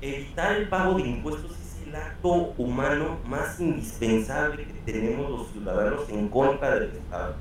Evitar 0.00 0.56
el 0.56 0.68
pago 0.68 0.94
de 0.94 1.02
impuestos 1.02 1.52
es 1.52 1.86
el 1.86 1.94
acto 1.94 2.54
humano 2.56 3.18
más 3.26 3.60
indispensable 3.60 4.64
que 4.64 4.92
tenemos 4.92 5.30
los 5.30 5.52
ciudadanos 5.52 6.08
en 6.08 6.28
contra 6.28 6.74
del 6.76 6.90
Estado. 6.90 7.34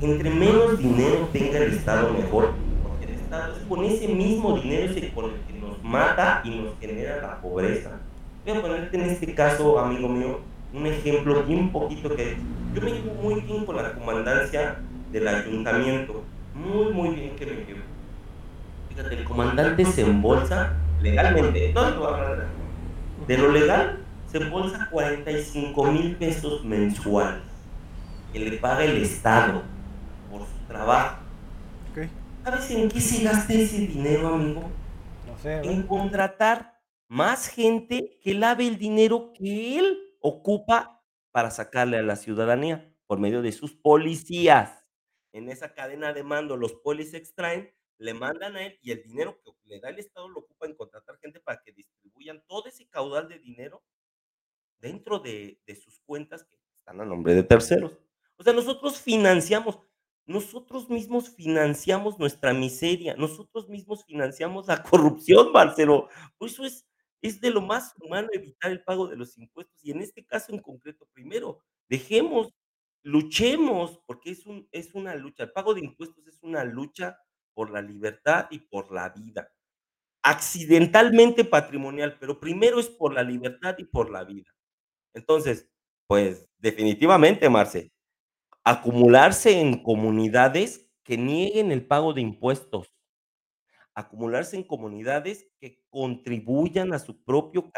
Entre 0.00 0.28
menos 0.28 0.78
dinero 0.78 1.28
tenga 1.32 1.58
el 1.58 1.72
Estado, 1.72 2.12
mejor, 2.12 2.52
porque 2.82 3.06
el 3.06 3.18
Estado 3.18 3.56
es 3.56 3.62
con 3.62 3.82
ese 3.82 4.08
mismo 4.08 4.58
dinero 4.58 4.92
con 5.14 5.24
el 5.26 5.40
que 5.40 5.58
nos 5.58 5.82
mata 5.82 6.42
y 6.44 6.50
nos 6.50 6.78
genera 6.78 7.22
la 7.22 7.40
pobreza. 7.40 7.92
Voy 8.44 8.58
a 8.58 8.60
ponerte 8.60 8.96
en 9.02 9.08
este 9.08 9.34
caso, 9.34 9.78
amigo 9.78 10.08
mío, 10.08 10.40
un 10.74 10.86
ejemplo 10.86 11.42
bien 11.44 11.70
poquito 11.72 12.14
que 12.14 12.36
yo 12.74 12.82
me 12.82 12.90
llevo 12.90 13.14
muy 13.22 13.40
bien 13.40 13.64
con 13.64 13.76
la 13.76 13.94
comandancia 13.94 14.76
del 15.10 15.28
ayuntamiento, 15.28 16.22
muy, 16.54 16.92
muy 16.92 17.14
bien 17.14 17.30
que 17.34 17.46
me 17.46 17.52
llevo. 17.52 17.80
Fíjate, 18.90 19.14
el 19.16 19.24
comandante 19.24 19.84
se 19.86 20.02
embolsa 20.02 20.74
legalmente, 21.00 21.72
de 23.26 23.38
lo 23.38 23.50
legal, 23.50 23.98
se 24.30 24.38
embolsa 24.38 24.88
45 24.90 25.90
mil 25.90 26.16
pesos 26.16 26.62
mensuales 26.66 27.40
que 28.34 28.40
le 28.40 28.58
paga 28.58 28.84
el 28.84 28.98
Estado 28.98 29.62
por 30.30 30.42
su 30.42 30.58
trabajo. 30.66 31.22
Okey. 31.90 32.08
¿Sabes 32.44 32.70
en 32.70 32.88
qué 32.88 33.00
se 33.00 33.24
gasta 33.24 33.52
ese 33.52 33.78
dinero, 33.78 34.34
amigo? 34.34 34.70
No 35.26 35.38
sé. 35.38 35.60
En 35.60 35.82
contratar 35.86 36.80
más 37.08 37.48
gente 37.48 38.18
que 38.22 38.34
lave 38.34 38.66
el 38.66 38.78
dinero 38.78 39.32
que 39.32 39.78
él 39.78 39.98
ocupa 40.20 41.04
para 41.30 41.50
sacarle 41.50 41.98
a 41.98 42.02
la 42.02 42.16
ciudadanía 42.16 42.92
por 43.06 43.18
medio 43.18 43.42
de 43.42 43.52
sus 43.52 43.74
policías. 43.74 44.84
En 45.32 45.48
esa 45.50 45.74
cadena 45.74 46.12
de 46.12 46.22
mando, 46.22 46.56
los 46.56 46.74
polis 46.74 47.14
extraen, 47.14 47.72
le 47.98 48.14
mandan 48.14 48.56
a 48.56 48.66
él 48.66 48.78
y 48.82 48.90
el 48.90 49.02
dinero 49.02 49.40
que 49.42 49.52
le 49.64 49.80
da 49.80 49.90
el 49.90 49.98
Estado 49.98 50.28
lo 50.28 50.40
ocupa 50.40 50.66
en 50.66 50.74
contratar 50.74 51.18
gente 51.18 51.40
para 51.40 51.60
que 51.62 51.72
distribuyan 51.72 52.42
todo 52.46 52.66
ese 52.66 52.88
caudal 52.88 53.28
de 53.28 53.38
dinero 53.38 53.82
dentro 54.78 55.18
de 55.18 55.60
de 55.66 55.76
sus 55.76 56.00
cuentas 56.00 56.44
que 56.44 56.56
están 56.74 57.00
a 57.00 57.04
nombre 57.04 57.34
de 57.34 57.42
terceros. 57.42 57.98
O 58.36 58.42
sea, 58.42 58.52
nosotros 58.52 59.00
financiamos, 59.00 59.78
nosotros 60.26 60.90
mismos 60.90 61.30
financiamos 61.30 62.18
nuestra 62.18 62.52
miseria, 62.52 63.14
nosotros 63.16 63.68
mismos 63.68 64.04
financiamos 64.04 64.66
la 64.66 64.82
corrupción, 64.82 65.52
Marcelo. 65.52 66.08
Por 66.38 66.48
eso 66.48 66.64
es 66.64 66.86
es 67.22 67.40
de 67.40 67.50
lo 67.50 67.60
más 67.60 67.94
humano 68.00 68.28
evitar 68.32 68.70
el 68.70 68.82
pago 68.84 69.08
de 69.08 69.16
los 69.16 69.36
impuestos, 69.38 69.82
y 69.82 69.90
en 69.90 70.00
este 70.02 70.24
caso 70.24 70.52
en 70.52 70.60
concreto, 70.60 71.08
primero, 71.12 71.60
dejemos, 71.88 72.52
luchemos, 73.02 74.00
porque 74.06 74.30
es 74.30 74.46
un 74.46 74.68
es 74.72 74.94
una 74.94 75.14
lucha. 75.14 75.44
El 75.44 75.52
pago 75.52 75.74
de 75.74 75.80
impuestos 75.80 76.26
es 76.26 76.42
una 76.42 76.64
lucha 76.64 77.18
por 77.54 77.70
la 77.70 77.82
libertad 77.82 78.46
y 78.50 78.58
por 78.60 78.92
la 78.92 79.08
vida. 79.10 79.50
Accidentalmente 80.22 81.44
patrimonial, 81.44 82.18
pero 82.18 82.40
primero 82.40 82.80
es 82.80 82.88
por 82.88 83.14
la 83.14 83.22
libertad 83.22 83.76
y 83.78 83.84
por 83.84 84.10
la 84.10 84.24
vida. 84.24 84.50
Entonces, 85.14 85.68
pues, 86.06 86.48
definitivamente, 86.58 87.48
Marce, 87.48 87.92
acumularse 88.66 89.60
en 89.60 89.80
comunidades 89.80 90.90
que 91.04 91.16
nieguen 91.16 91.70
el 91.70 91.86
pago 91.86 92.12
de 92.12 92.20
impuestos. 92.20 92.92
Acumularse 93.94 94.56
en 94.56 94.64
comunidades 94.64 95.48
que 95.60 95.84
contribuyan 95.88 96.92
a 96.92 96.98
su 96.98 97.22
propio 97.22 97.70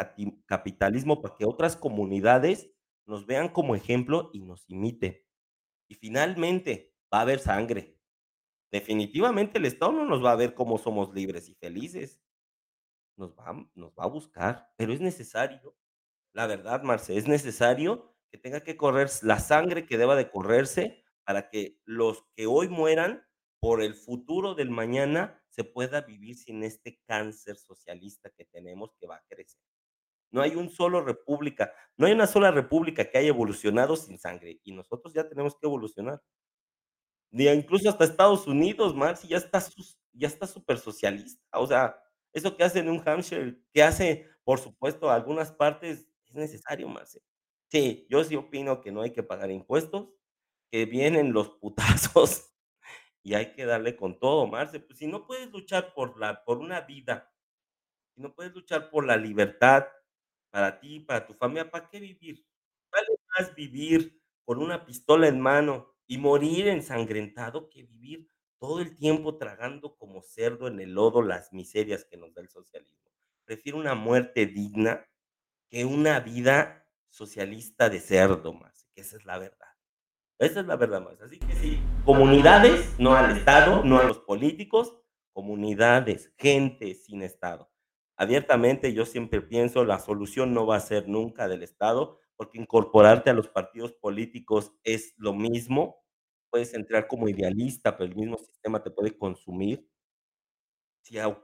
capitalismo, 0.46 1.20
para 1.20 1.36
que 1.36 1.44
otras 1.44 1.76
comunidades 1.76 2.70
nos 3.04 3.26
vean 3.26 3.50
como 3.50 3.74
ejemplo 3.74 4.30
y 4.32 4.40
nos 4.40 4.64
imiten. 4.70 5.18
Y 5.88 5.94
finalmente, 5.94 6.94
va 7.12 7.18
a 7.18 7.22
haber 7.22 7.40
sangre. 7.40 7.98
Definitivamente, 8.72 9.58
el 9.58 9.66
Estado 9.66 9.92
no 9.92 10.06
nos 10.06 10.24
va 10.24 10.32
a 10.32 10.36
ver 10.36 10.54
como 10.54 10.78
somos 10.78 11.14
libres 11.14 11.50
y 11.50 11.54
felices. 11.54 12.18
Nos 13.18 13.34
va 13.34 13.68
nos 13.74 13.92
va 13.92 14.04
a 14.04 14.08
buscar, 14.08 14.72
pero 14.76 14.94
es 14.94 15.02
necesario. 15.02 15.76
La 16.32 16.46
verdad, 16.46 16.82
Marce, 16.82 17.18
es 17.18 17.28
necesario 17.28 18.14
que 18.30 18.38
tenga 18.38 18.60
que 18.62 18.76
correr 18.76 19.10
la 19.22 19.38
sangre 19.38 19.86
que 19.86 19.98
deba 19.98 20.16
de 20.16 20.30
correrse 20.30 21.04
para 21.24 21.50
que 21.50 21.78
los 21.84 22.24
que 22.36 22.46
hoy 22.46 22.68
mueran, 22.68 23.24
por 23.60 23.82
el 23.82 23.94
futuro 23.94 24.54
del 24.54 24.70
mañana, 24.70 25.42
se 25.48 25.64
pueda 25.64 26.02
vivir 26.02 26.36
sin 26.36 26.62
este 26.62 27.00
cáncer 27.06 27.56
socialista 27.56 28.30
que 28.30 28.44
tenemos, 28.44 28.94
que 29.00 29.06
va 29.08 29.16
a 29.16 29.24
crecer. 29.28 29.60
No 30.30 30.42
hay 30.42 30.54
un 30.54 30.70
solo 30.70 31.00
república, 31.00 31.72
no 31.96 32.06
hay 32.06 32.12
una 32.12 32.26
sola 32.26 32.50
república 32.50 33.10
que 33.10 33.18
haya 33.18 33.28
evolucionado 33.28 33.96
sin 33.96 34.18
sangre, 34.18 34.60
y 34.62 34.72
nosotros 34.72 35.12
ya 35.12 35.28
tenemos 35.28 35.54
que 35.56 35.66
evolucionar. 35.66 36.22
A 37.32 37.52
incluso 37.52 37.88
hasta 37.90 38.04
Estados 38.04 38.46
Unidos, 38.46 38.94
Marce, 38.94 39.26
ya 39.28 39.36
está 39.36 39.62
ya 40.12 40.28
está 40.28 40.46
supersocialista. 40.46 41.42
O 41.58 41.66
sea, 41.66 42.00
eso 42.32 42.56
que 42.56 42.64
hace 42.64 42.80
en 42.80 42.86
New 42.86 43.02
Hampshire, 43.04 43.60
que 43.72 43.82
hace, 43.82 44.28
por 44.44 44.58
supuesto, 44.58 45.10
algunas 45.10 45.52
partes, 45.52 46.08
es 46.26 46.34
necesario, 46.34 46.88
Marce. 46.88 47.20
Sí, 47.72 48.06
yo 48.08 48.24
sí 48.24 48.34
opino 48.34 48.80
que 48.80 48.90
no 48.92 49.02
hay 49.02 49.12
que 49.12 49.22
pagar 49.22 49.50
impuestos, 49.50 50.08
que 50.70 50.86
vienen 50.86 51.32
los 51.32 51.50
putazos, 51.50 52.50
y 53.22 53.34
hay 53.34 53.52
que 53.52 53.66
darle 53.66 53.96
con 53.96 54.18
todo, 54.18 54.46
Marce. 54.46 54.80
Pues, 54.80 54.98
si 54.98 55.06
no 55.06 55.26
puedes 55.26 55.50
luchar 55.52 55.94
por 55.94 56.18
la 56.18 56.44
por 56.44 56.58
una 56.58 56.80
vida, 56.82 57.32
si 58.14 58.22
no 58.22 58.34
puedes 58.34 58.54
luchar 58.54 58.90
por 58.90 59.06
la 59.06 59.16
libertad 59.16 59.86
para 60.50 60.80
ti, 60.80 61.00
para 61.00 61.26
tu 61.26 61.34
familia, 61.34 61.70
¿para 61.70 61.88
qué 61.90 62.00
vivir? 62.00 62.46
Vale 62.92 63.08
más 63.38 63.54
vivir 63.56 64.20
con 64.44 64.60
una 64.62 64.86
pistola 64.86 65.28
en 65.28 65.40
mano 65.40 65.94
y 66.06 66.18
morir 66.18 66.68
ensangrentado, 66.68 67.70
que 67.70 67.84
vivir 67.84 68.30
todo 68.60 68.80
el 68.80 68.96
tiempo 68.96 69.38
tragando 69.38 69.96
como 69.96 70.22
cerdo 70.22 70.68
en 70.68 70.80
el 70.80 70.92
lodo 70.94 71.22
las 71.22 71.52
miserias 71.52 72.04
que 72.06 72.16
nos 72.18 72.34
da 72.34 72.42
el 72.42 72.50
socialismo. 72.50 73.10
Prefiero 73.44 73.78
una 73.78 73.94
muerte 73.94 74.46
digna 74.46 75.06
que 75.70 75.84
una 75.84 76.20
vida 76.20 76.77
socialista 77.10 77.88
de 77.88 78.00
cerdo, 78.00 78.52
Marce, 78.52 78.86
que 78.94 79.02
esa 79.02 79.16
es 79.16 79.24
la 79.24 79.38
verdad. 79.38 79.68
Esa 80.38 80.60
es 80.60 80.66
la 80.66 80.76
verdad, 80.76 81.02
Marce. 81.02 81.24
Así 81.24 81.38
que 81.38 81.52
sí, 81.54 81.80
comunidades, 82.04 82.98
no 82.98 83.14
al 83.14 83.36
Estado, 83.36 83.82
no 83.84 83.98
a 83.98 84.04
los 84.04 84.20
políticos, 84.20 84.96
comunidades, 85.32 86.32
gente 86.38 86.94
sin 86.94 87.22
Estado. 87.22 87.70
Abiertamente, 88.16 88.92
yo 88.92 89.06
siempre 89.06 89.40
pienso, 89.40 89.84
la 89.84 90.00
solución 90.00 90.52
no 90.52 90.66
va 90.66 90.76
a 90.76 90.80
ser 90.80 91.08
nunca 91.08 91.46
del 91.48 91.62
Estado, 91.62 92.18
porque 92.36 92.58
incorporarte 92.58 93.30
a 93.30 93.34
los 93.34 93.48
partidos 93.48 93.92
políticos 93.92 94.72
es 94.84 95.14
lo 95.16 95.34
mismo. 95.34 96.02
Puedes 96.50 96.74
entrar 96.74 97.06
como 97.06 97.28
idealista, 97.28 97.96
pero 97.96 98.10
el 98.10 98.16
mismo 98.16 98.38
sistema 98.38 98.82
te 98.82 98.90
puede 98.90 99.16
consumir 99.16 99.88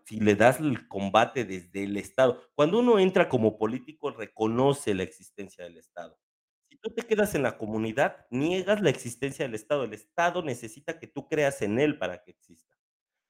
si 0.05 0.21
le 0.21 0.35
das 0.35 0.61
el 0.61 0.89
combate 0.89 1.45
desde 1.45 1.85
el 1.85 1.97
Estado. 1.97 2.41
Cuando 2.55 2.79
uno 2.79 2.99
entra 2.99 3.29
como 3.29 3.59
político, 3.59 4.11
reconoce 4.11 4.95
la 4.95 5.03
existencia 5.03 5.65
del 5.65 5.79
Estado. 5.79 6.19
Si 6.69 6.77
tú 6.79 6.91
te 6.91 7.03
quedas 7.03 7.35
en 7.35 7.43
la 7.43 7.57
comunidad, 7.57 8.27
niegas 8.31 8.81
la 8.81 8.91
existencia 8.91 9.45
del 9.45 9.55
Estado. 9.55 9.85
El 9.85 9.95
Estado 9.95 10.43
necesita 10.43 10.99
que 10.99 11.07
tú 11.07 11.29
creas 11.29 11.63
en 11.63 11.79
él 11.79 11.99
para 11.99 12.23
que 12.23 12.33
exista. 12.33 12.77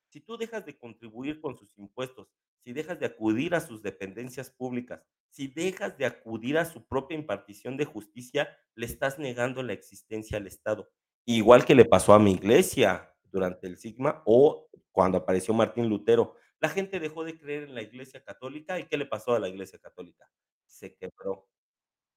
Si 0.08 0.20
tú 0.20 0.36
dejas 0.36 0.64
de 0.64 0.78
contribuir 0.78 1.40
con 1.40 1.56
sus 1.56 1.76
impuestos, 1.78 2.28
si 2.62 2.72
dejas 2.72 2.98
de 2.98 3.06
acudir 3.06 3.54
a 3.54 3.60
sus 3.60 3.82
dependencias 3.82 4.50
públicas, 4.50 5.02
si 5.28 5.48
dejas 5.48 5.98
de 5.98 6.06
acudir 6.06 6.56
a 6.56 6.64
su 6.64 6.86
propia 6.86 7.16
impartición 7.16 7.76
de 7.76 7.84
justicia, 7.84 8.48
le 8.74 8.86
estás 8.86 9.18
negando 9.18 9.62
la 9.62 9.72
existencia 9.72 10.38
al 10.38 10.46
Estado. 10.46 10.88
Igual 11.26 11.64
que 11.64 11.74
le 11.74 11.84
pasó 11.84 12.14
a 12.14 12.18
mi 12.18 12.32
iglesia 12.32 13.13
durante 13.34 13.66
el 13.66 13.76
sigma, 13.78 14.22
o 14.24 14.68
cuando 14.92 15.18
apareció 15.18 15.52
Martín 15.52 15.88
Lutero. 15.88 16.36
La 16.60 16.68
gente 16.70 17.00
dejó 17.00 17.24
de 17.24 17.38
creer 17.38 17.64
en 17.64 17.74
la 17.74 17.82
Iglesia 17.82 18.22
católica, 18.24 18.78
¿y 18.78 18.86
qué 18.86 18.96
le 18.96 19.06
pasó 19.06 19.34
a 19.34 19.40
la 19.40 19.48
Iglesia 19.48 19.78
católica? 19.80 20.30
Se 20.66 20.94
quebró. 20.96 21.48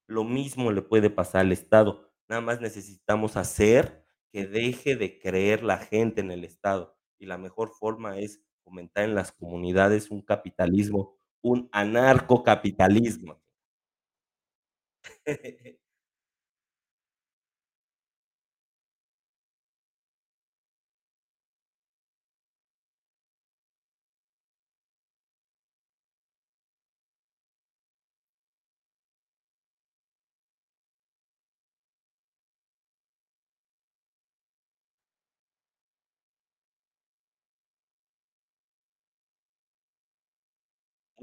Lo 0.08 0.23
mismo 0.23 0.71
le 0.71 0.82
puede 0.84 1.10
pasar 1.10 1.41
al 1.41 1.51
Estado, 1.51 2.12
nada 2.30 2.41
más 2.41 2.62
necesitamos 2.62 3.38
hacer 3.38 4.06
que 4.32 4.45
deje 4.47 4.95
de 4.95 5.19
creer 5.19 5.63
la 5.63 5.77
gente 5.80 6.21
en 6.21 6.32
el 6.32 6.43
Estado, 6.45 6.97
y 7.19 7.25
la 7.25 7.38
mejor 7.38 7.71
forma 7.71 8.19
es 8.19 8.41
fomentar 8.63 9.06
en 9.06 9.15
las 9.15 9.32
comunidades 9.32 10.12
un 10.12 10.21
capitalismo, 10.21 11.17
un 11.41 11.69
anarcocapitalismo. 11.71 13.41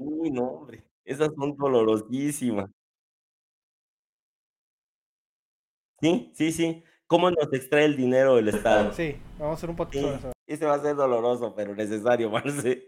Uy, 0.07 0.29
no, 0.31 0.43
hombre, 0.43 0.83
esas 1.03 1.29
son 1.35 1.55
dolorosísimas. 1.57 2.69
Sí, 6.01 6.31
sí, 6.35 6.51
sí. 6.51 6.83
¿Cómo 7.07 7.29
nos 7.31 7.51
extrae 7.53 7.85
el 7.85 7.95
dinero 7.95 8.37
el 8.37 8.47
Estado? 8.49 8.91
Sí, 8.93 9.15
vamos 9.37 9.51
a 9.51 9.57
hacer 9.57 9.69
un 9.69 9.75
poquito 9.75 10.07
de 10.07 10.13
Sí, 10.13 10.19
eso. 10.19 10.31
ese 10.47 10.65
va 10.65 10.75
a 10.75 10.79
ser 10.79 10.95
doloroso, 10.95 11.53
pero 11.55 11.75
necesario, 11.75 12.29
Marce. 12.31 12.87